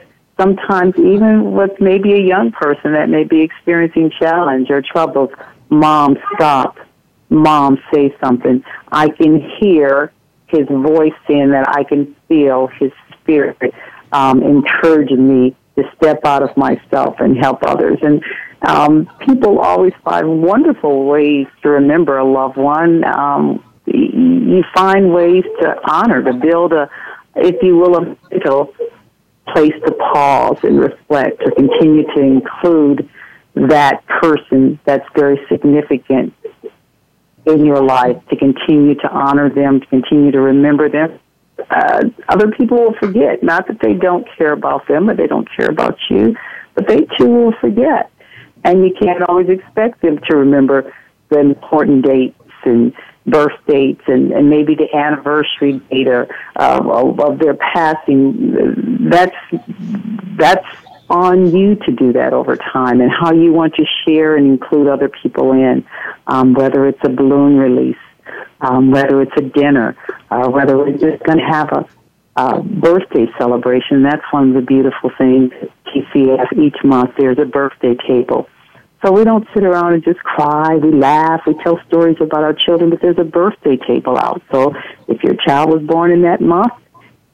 [0.44, 5.30] sometimes even with maybe a young person that may be experiencing challenge or troubles,
[5.70, 6.78] mom, stop.
[7.30, 8.64] Mom, say something.
[8.92, 10.12] I can hear
[10.48, 13.74] his voice saying that I can feel his spirit
[14.12, 17.98] um, encouraging me to step out of myself and help others.
[18.04, 18.24] And
[18.62, 23.04] um, people always find wonderful ways to remember a loved one.
[23.06, 26.90] Um, you find ways to honor, to build a,
[27.36, 28.74] if you will, a mental
[29.48, 33.10] place to pause and reflect or continue to include
[33.56, 36.34] that person that's very significant
[37.46, 41.20] in your life, to continue to honor them, to continue to remember them.
[41.70, 43.44] Uh, other people will forget.
[43.44, 46.36] Not that they don't care about them or they don't care about you,
[46.74, 48.12] but they too will forget.
[48.64, 50.94] And you can't always expect them to remember
[51.30, 52.94] the important dates and
[53.26, 59.10] birth dates and, and maybe the anniversary date or, uh, of, of their passing.
[59.10, 59.36] That's
[60.38, 60.66] that's
[61.10, 64.88] on you to do that over time and how you want to share and include
[64.88, 65.86] other people in,
[66.28, 67.98] um, whether it's a balloon release,
[68.62, 69.96] um, whether it's a dinner,
[70.32, 71.88] uh, whether we're just going to have a,
[72.36, 74.04] a birthday celebration.
[74.04, 76.58] That's one of the beautiful things at TCF.
[76.58, 78.50] Each month there's a birthday table
[79.04, 80.76] so we don't sit around and just cry.
[80.76, 81.42] We laugh.
[81.46, 84.42] We tell stories about our children, but there's a birthday table out.
[84.52, 84.74] So
[85.08, 86.74] if your child was born in that month,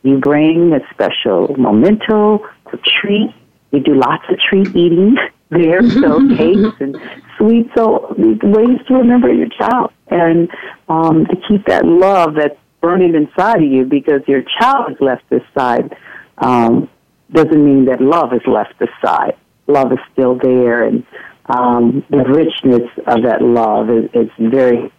[0.01, 3.31] you bring a special memento, a treat.
[3.71, 5.15] We do lots of treat eating
[5.49, 6.97] there, so cakes and
[7.37, 10.49] sweets, so ways to remember your child and
[10.87, 15.29] um, to keep that love that's burning inside of you because your child has left
[15.29, 15.95] this side
[16.39, 16.89] um,
[17.31, 19.35] doesn't mean that love has left this side.
[19.67, 21.05] Love is still there, and
[21.49, 24.91] um, the richness of that love is, is very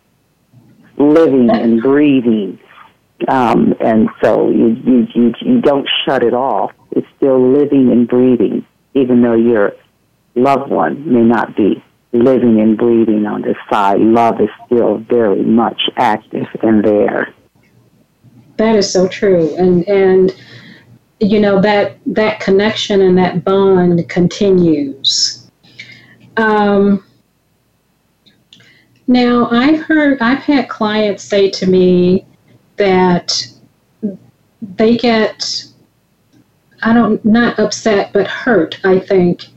[0.96, 2.59] living and breathing.
[3.28, 6.72] Um, and so you, you, you, you don't shut it off.
[6.90, 9.74] It's still living and breathing, even though your
[10.34, 11.82] loved one may not be
[12.12, 14.01] living and breathing on this side.
[14.01, 17.32] Love is still very much active and there.
[18.57, 19.55] That is so true.
[19.57, 20.34] And, and,
[21.20, 25.39] you know that that connection and that bond continues.
[26.41, 27.05] Um,
[29.07, 32.24] now I've heard I've had clients say to me
[32.76, 33.47] that
[34.62, 35.66] they get
[36.82, 39.49] I don't not upset but hurt I think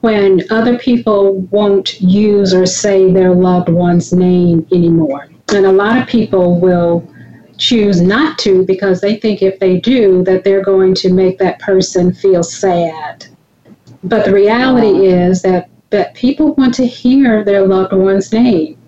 [0.00, 5.28] when other people won't use or say their loved one's name anymore.
[5.52, 7.08] And a lot of people will
[7.56, 11.60] choose not to because they think if they do that they're going to make that
[11.60, 13.26] person feel sad.
[14.02, 18.78] But the reality is that that people want to hear their loved one's name.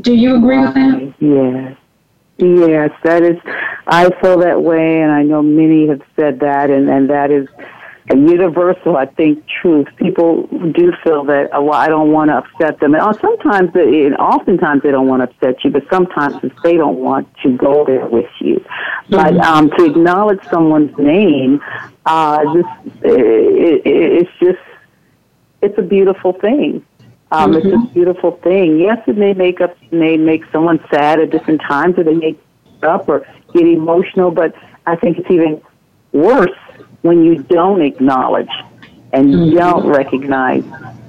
[0.00, 1.14] Do you agree with that?
[1.20, 1.76] Yes.
[2.38, 3.38] Yes, that is
[3.86, 7.46] I feel that way and I know many have said that and, and that is
[8.10, 9.86] a universal, I think, truth.
[9.96, 12.94] People do feel that, oh, well, I don't want to upset them.
[12.94, 16.34] And sometimes, and oftentimes they don't want to upset you, but sometimes
[16.64, 18.56] they don't want to go there with you.
[18.56, 19.14] Mm-hmm.
[19.14, 21.60] But um, to acknowledge someone's name,
[22.04, 22.68] uh, just,
[23.04, 24.58] it, it, it's just,
[25.62, 26.84] it's a beautiful thing.
[27.30, 27.66] Um, mm-hmm.
[27.66, 28.78] It's a beautiful thing.
[28.78, 32.32] Yes, it may make up, may make someone sad at different times, or they may
[32.32, 34.30] get up or get emotional.
[34.30, 34.54] But
[34.86, 35.62] I think it's even
[36.12, 36.50] worse
[37.00, 38.50] when you don't acknowledge
[39.12, 39.56] and mm-hmm.
[39.56, 40.64] don't recognize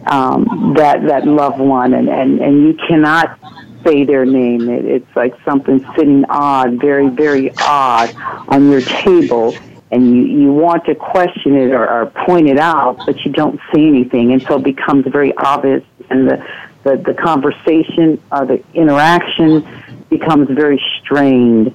[0.07, 3.39] um, that that loved one, and, and, and you cannot
[3.83, 4.69] say their name.
[4.69, 8.13] It, it's like something sitting odd, very very odd
[8.47, 9.55] on your table,
[9.93, 13.59] and you you want to question it or, or point it out, but you don't
[13.73, 16.45] see anything, and so it becomes very obvious, and the
[16.83, 19.65] the, the conversation or the interaction
[20.09, 21.73] becomes very strained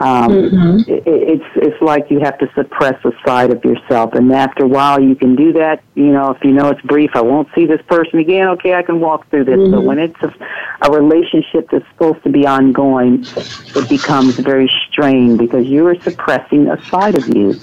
[0.00, 0.90] um, mm-hmm.
[0.90, 4.68] it, it's it's like you have to suppress a side of yourself, and after a
[4.68, 5.82] while, you can do that.
[5.94, 8.48] You know, if you know it's brief, I won't see this person again.
[8.48, 9.58] Okay, I can walk through this.
[9.58, 9.72] Mm-hmm.
[9.72, 10.34] But when it's a,
[10.82, 16.68] a relationship that's supposed to be ongoing, it becomes very strained because you are suppressing
[16.68, 17.60] a side of you,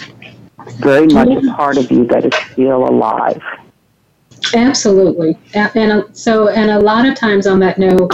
[0.76, 3.42] very much a part of you that is still alive.
[4.54, 8.14] Absolutely, and uh, so and a lot of times on that note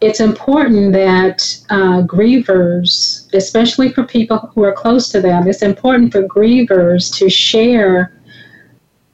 [0.00, 6.12] it's important that uh, grievers, especially for people who are close to them, it's important
[6.12, 8.12] for grievers to share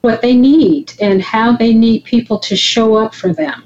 [0.01, 3.63] what they need and how they need people to show up for them.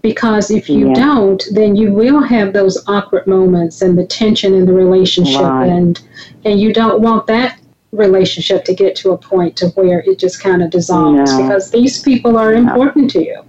[0.00, 0.94] Because if you yeah.
[0.94, 5.66] don't, then you will have those awkward moments and the tension in the relationship, right.
[5.66, 6.00] and
[6.44, 7.60] and you don't want that
[7.92, 11.32] relationship to get to a point to where it just kind of dissolves.
[11.32, 11.42] No.
[11.42, 13.42] Because these people are important to you.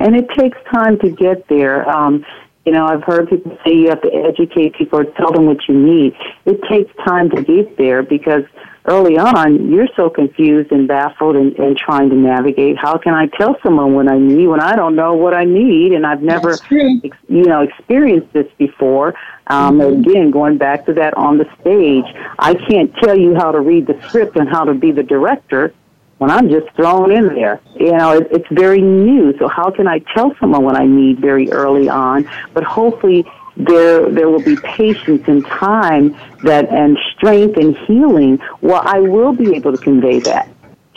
[0.00, 1.88] And it takes time to get there.
[1.88, 2.24] Um,
[2.64, 5.58] you know, I've heard people say you have to educate people or tell them what
[5.68, 6.14] you need.
[6.44, 8.42] It takes time to get there because
[8.86, 12.76] early on you're so confused and baffled and, and trying to navigate.
[12.76, 15.92] How can I tell someone what I need when I don't know what I need
[15.92, 19.14] and I've never, ex- you know, experienced this before?
[19.46, 20.00] Um, mm-hmm.
[20.00, 22.04] Again, going back to that on the stage,
[22.40, 25.72] I can't tell you how to read the script and how to be the director
[26.18, 27.60] when I'm just thrown in there.
[27.78, 29.36] You know, it, it's very new.
[29.38, 32.28] So how can I tell someone what I need very early on?
[32.54, 33.24] But hopefully
[33.56, 38.38] there there will be patience and time that and strength and healing.
[38.60, 40.48] Well, I will be able to convey that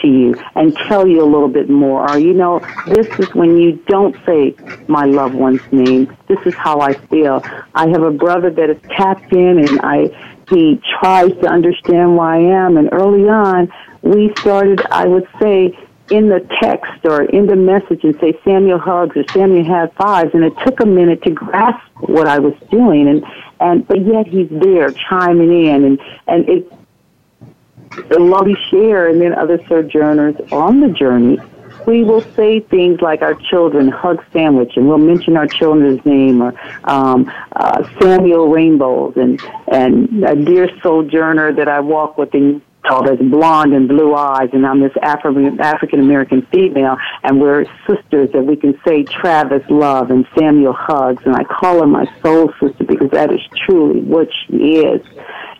[0.02, 2.10] to you and tell you a little bit more.
[2.10, 4.56] Or you know, this is when you don't say
[4.88, 6.16] my loved one's name.
[6.28, 7.42] This is how I feel.
[7.76, 12.38] I have a brother that is tapped in, and I he tries to understand why
[12.38, 12.78] I am.
[12.78, 13.72] And early on,
[14.10, 15.78] we started, I would say,
[16.10, 20.34] in the text or in the message and say Samuel hugs or Samuel had fives
[20.34, 23.08] and it took a minute to grasp what I was doing.
[23.08, 23.24] And
[23.60, 26.74] and but yet he's there chiming in and and it
[28.10, 31.38] the love we share and then other sojourners on the journey
[31.86, 36.42] we will say things like our children hug sandwich and we'll mention our children's name
[36.42, 36.54] or
[36.84, 39.42] um, uh, Samuel rainbows and
[39.72, 44.50] and a dear sojourner that I walk with in tall, there's blonde and blue eyes,
[44.54, 49.64] and I'm this Afri- African American female, and we're sisters that we can say Travis
[49.70, 54.02] love and Samuel hugs, and I call her my soul sister because that is truly
[54.02, 55.02] what she is.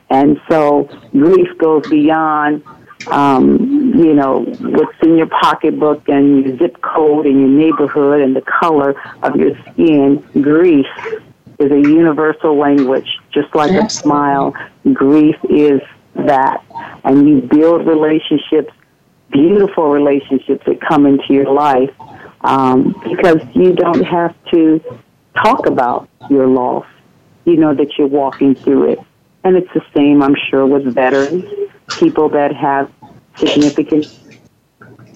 [0.10, 2.64] And so grief goes beyond
[3.08, 8.36] um, you know, what's in your pocketbook and your zip code and your neighborhood and
[8.36, 10.86] the color of your skin, grief
[11.60, 13.86] is a universal language, just like Absolutely.
[13.86, 14.56] a smile.
[14.94, 15.82] Grief is
[16.16, 16.64] that.
[17.04, 18.74] And you build relationships,
[19.32, 21.94] beautiful relationships that come into your life
[22.42, 24.82] um, because you don't have to
[25.36, 26.86] talk about your loss.
[27.46, 29.00] You know that you're walking through it.
[29.44, 31.46] And it's the same, I'm sure, with veterans,
[31.98, 32.92] people that have
[33.36, 34.20] significant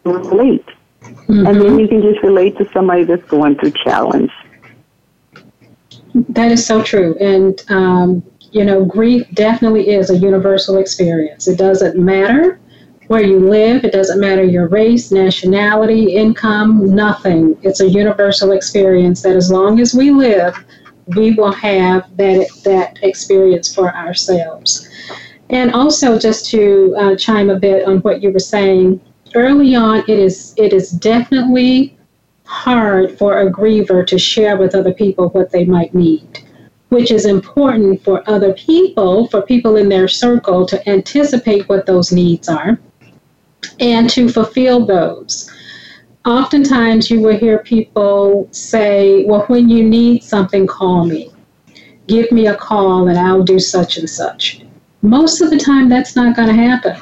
[0.06, 0.66] relate.
[1.02, 1.46] Mm-hmm.
[1.46, 4.32] And then you can just relate to somebody that's going through challenge.
[6.30, 7.16] That is so true.
[7.20, 8.24] And, um,
[8.54, 11.48] you know, grief definitely is a universal experience.
[11.48, 12.60] It doesn't matter
[13.08, 17.58] where you live, it doesn't matter your race, nationality, income, nothing.
[17.62, 20.56] It's a universal experience that as long as we live,
[21.08, 24.90] we will have that, that experience for ourselves.
[25.50, 29.02] And also, just to uh, chime a bit on what you were saying,
[29.36, 31.98] early on, it is it is definitely
[32.46, 36.43] hard for a griever to share with other people what they might need,
[36.94, 42.12] which is important for other people, for people in their circle to anticipate what those
[42.12, 42.80] needs are
[43.80, 45.52] and to fulfill those.
[46.26, 51.32] Oftentimes, you will hear people say, Well, when you need something, call me.
[52.08, 54.64] Give me a call and I'll do such and such
[55.04, 56.96] most of the time that's not going to happen.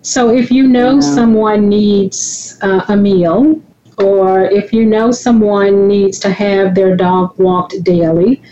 [0.00, 1.00] So if you know yeah.
[1.00, 3.62] someone needs uh, a meal,
[3.98, 8.42] or if you know someone needs to have their dog walked daily,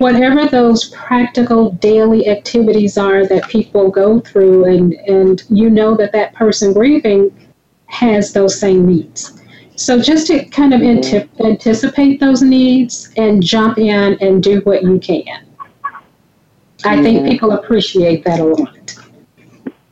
[0.00, 6.10] whatever those practical daily activities are that people go through, and, and you know that
[6.12, 7.30] that person grieving
[7.84, 9.38] has those same needs.
[9.76, 11.44] So just to kind of mm-hmm.
[11.44, 15.46] anticipate those needs and jump in and do what you can.
[16.84, 17.28] I think mm-hmm.
[17.28, 18.96] people appreciate that a lot.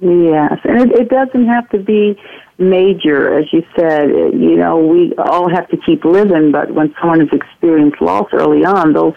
[0.00, 2.18] Yes, and it, it doesn't have to be
[2.56, 4.08] major, as you said.
[4.08, 8.64] You know, we all have to keep living, but when someone has experienced loss early
[8.64, 9.14] on, those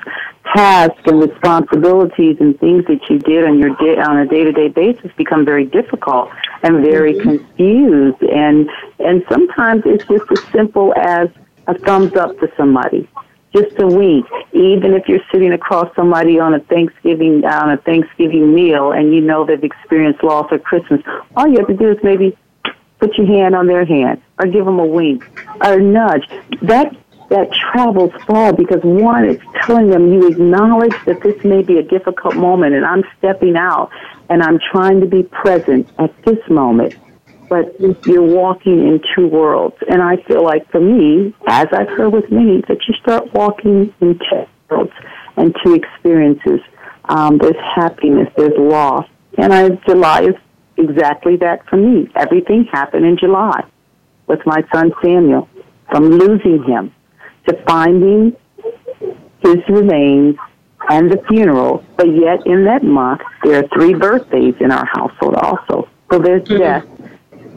[0.55, 5.11] tasks and responsibilities and things that you did on your day, on a day-to-day basis
[5.17, 6.29] become very difficult
[6.63, 7.37] and very mm-hmm.
[7.37, 8.21] confused.
[8.23, 11.29] And and sometimes it's just as simple as
[11.67, 13.07] a thumbs up to somebody
[13.53, 14.25] just a week.
[14.53, 19.21] Even if you're sitting across somebody on a Thanksgiving on a Thanksgiving meal and you
[19.21, 21.01] know they've experienced loss or Christmas,
[21.35, 22.37] all you have to do is maybe
[22.99, 25.27] put your hand on their hand or give them a wink
[25.63, 26.27] or a nudge.
[26.61, 26.95] That
[27.31, 31.83] that travels far because one, it's telling them you acknowledge that this may be a
[31.83, 33.89] difficult moment and I'm stepping out
[34.29, 36.95] and I'm trying to be present at this moment
[37.51, 39.75] but you're walking in two worlds.
[39.89, 43.93] And I feel like for me, as I've heard with many, that you start walking
[43.99, 44.93] in two worlds
[45.35, 46.61] and two experiences.
[47.09, 49.05] Um, there's happiness, there's loss.
[49.37, 50.35] And I, July is
[50.77, 52.09] exactly that for me.
[52.15, 53.65] Everything happened in July
[54.27, 55.49] with my son Samuel,
[55.89, 56.93] from losing him
[57.47, 58.35] to finding
[59.39, 60.35] his remains
[60.89, 61.83] and the funeral.
[61.97, 65.87] But yet in that month, there are three birthdays in our household also.
[66.11, 66.57] So there's mm-hmm.
[66.57, 66.85] death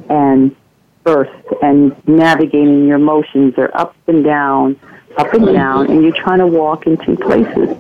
[0.09, 0.55] and
[1.03, 1.31] birth
[1.63, 4.79] and navigating your emotions are up and down,
[5.17, 7.77] up and down, and you're trying to walk in two places.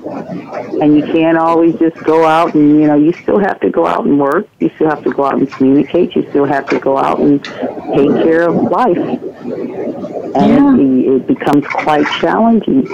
[0.80, 3.86] And you can't always just go out and, you know, you still have to go
[3.86, 4.46] out and work.
[4.60, 6.14] You still have to go out and communicate.
[6.14, 9.20] You still have to go out and take care of life.
[10.34, 11.12] And yeah.
[11.12, 12.86] it, it becomes quite challenging.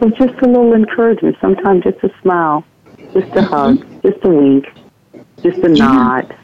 [0.00, 2.64] So just a little encouragement, sometimes just a smile,
[3.12, 4.08] just a hug, mm-hmm.
[4.08, 4.66] just a wink,
[5.42, 5.84] just a yeah.
[5.86, 6.36] nod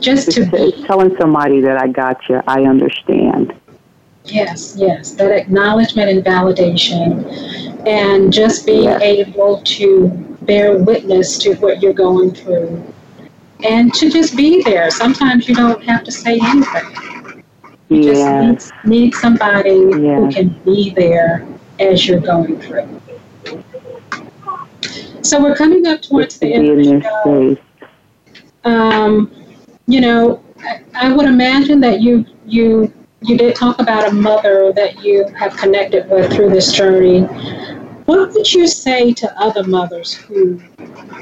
[0.00, 3.54] just to be telling somebody that I got you, I understand.
[4.24, 9.02] Yes, yes, that acknowledgement and validation, and just being yes.
[9.02, 10.08] able to
[10.42, 12.82] bear witness to what you're going through,
[13.64, 14.90] and to just be there.
[14.90, 17.13] Sometimes you don't have to say anything.
[17.88, 18.54] You yes.
[18.54, 19.90] just need, need somebody yes.
[19.90, 21.46] who can be there
[21.78, 23.00] as you're going through.
[25.22, 27.56] So we're coming up towards the end of the show.
[28.64, 29.30] Um,
[29.86, 30.42] you know,
[30.94, 35.56] I, would imagine that you you you did talk about a mother that you have
[35.56, 37.22] connected with through this journey.
[38.04, 40.60] What would you say to other mothers who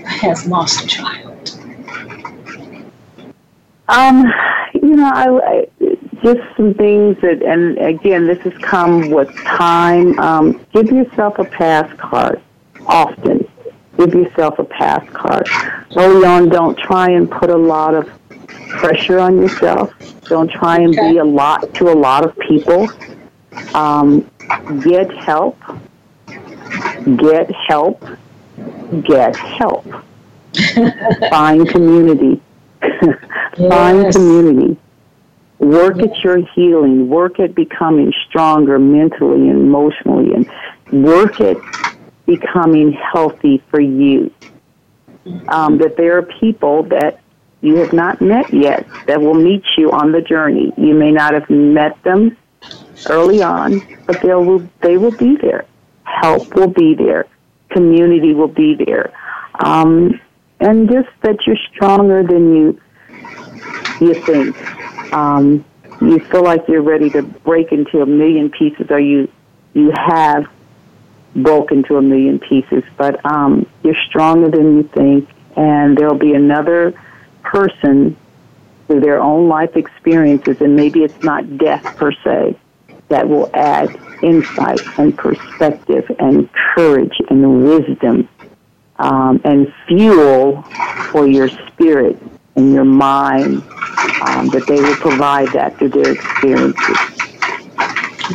[0.05, 1.59] has lost a child?
[3.89, 4.33] Um,
[4.75, 5.91] you know, I, I
[6.23, 10.18] just some things that, and again, this has come with time.
[10.18, 12.41] Um, give yourself a pass card
[12.87, 13.49] often.
[13.99, 15.49] Give yourself a pass card.
[15.97, 18.09] Early on, don't try and put a lot of
[18.68, 19.93] pressure on yourself.
[20.23, 21.12] Don't try and okay.
[21.12, 22.89] be a lot to a lot of people.
[23.75, 24.31] Um,
[24.83, 25.61] get help.
[27.16, 28.03] Get help.
[29.03, 29.87] Get help.
[31.31, 32.41] Find community.
[33.57, 34.79] Find community.
[35.63, 37.09] Work at your healing.
[37.09, 41.57] Work at becoming stronger mentally and emotionally, and work at
[42.27, 44.33] becoming healthy for you.
[45.47, 47.21] Um, that there are people that
[47.61, 50.73] you have not met yet that will meet you on the journey.
[50.77, 52.37] You may not have met them
[53.09, 55.65] early on, but they will they will be there.
[56.03, 57.27] Help will be there.
[57.71, 59.13] Community will be there.
[59.61, 60.21] Um,
[60.59, 62.81] and just that you're stronger than you
[64.01, 64.57] you think.
[65.13, 65.65] Um,
[66.01, 69.31] you feel like you're ready to break into a million pieces, or you
[69.75, 70.47] you have
[71.35, 72.83] broken into a million pieces.
[72.97, 76.93] But um, you're stronger than you think, and there'll be another
[77.43, 78.17] person
[78.87, 82.59] through their own life experiences, and maybe it's not death per se,
[83.09, 88.29] that will add insight and perspective and courage and wisdom
[88.99, 90.63] um, and fuel
[91.11, 92.17] for your spirit
[92.57, 93.63] and your mind
[94.23, 96.99] um, that they will provide that through their experiences.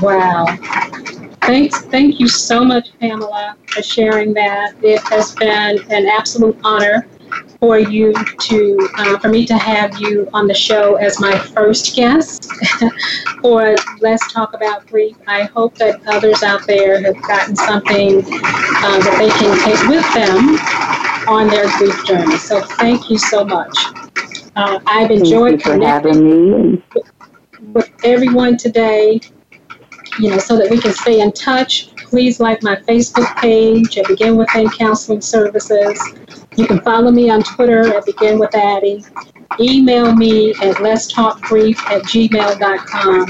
[0.02, 0.46] Wow.
[1.42, 4.74] Thanks, thank you so much, Pamela, for sharing that.
[4.84, 7.08] It has been an absolute honor
[7.60, 11.96] for you to, uh, for me to have you on the show as my first
[11.96, 12.52] guest
[13.42, 15.16] for Let's Talk About Grief.
[15.26, 20.14] I hope that others out there have gotten something uh, that they can take with
[20.14, 20.58] them
[21.28, 22.38] on their grief journey.
[22.38, 24.07] So thank you so much.
[24.58, 26.82] Uh, I've enjoyed connecting
[27.74, 29.22] with everyone today,
[30.18, 31.96] you know, so that we can stay in touch.
[31.98, 36.02] Please like my Facebook page at Begin Within Counseling Services.
[36.56, 39.06] You can follow me on Twitter at Begin with Addie.
[39.60, 43.22] Email me at letstalkgrief at gmail.com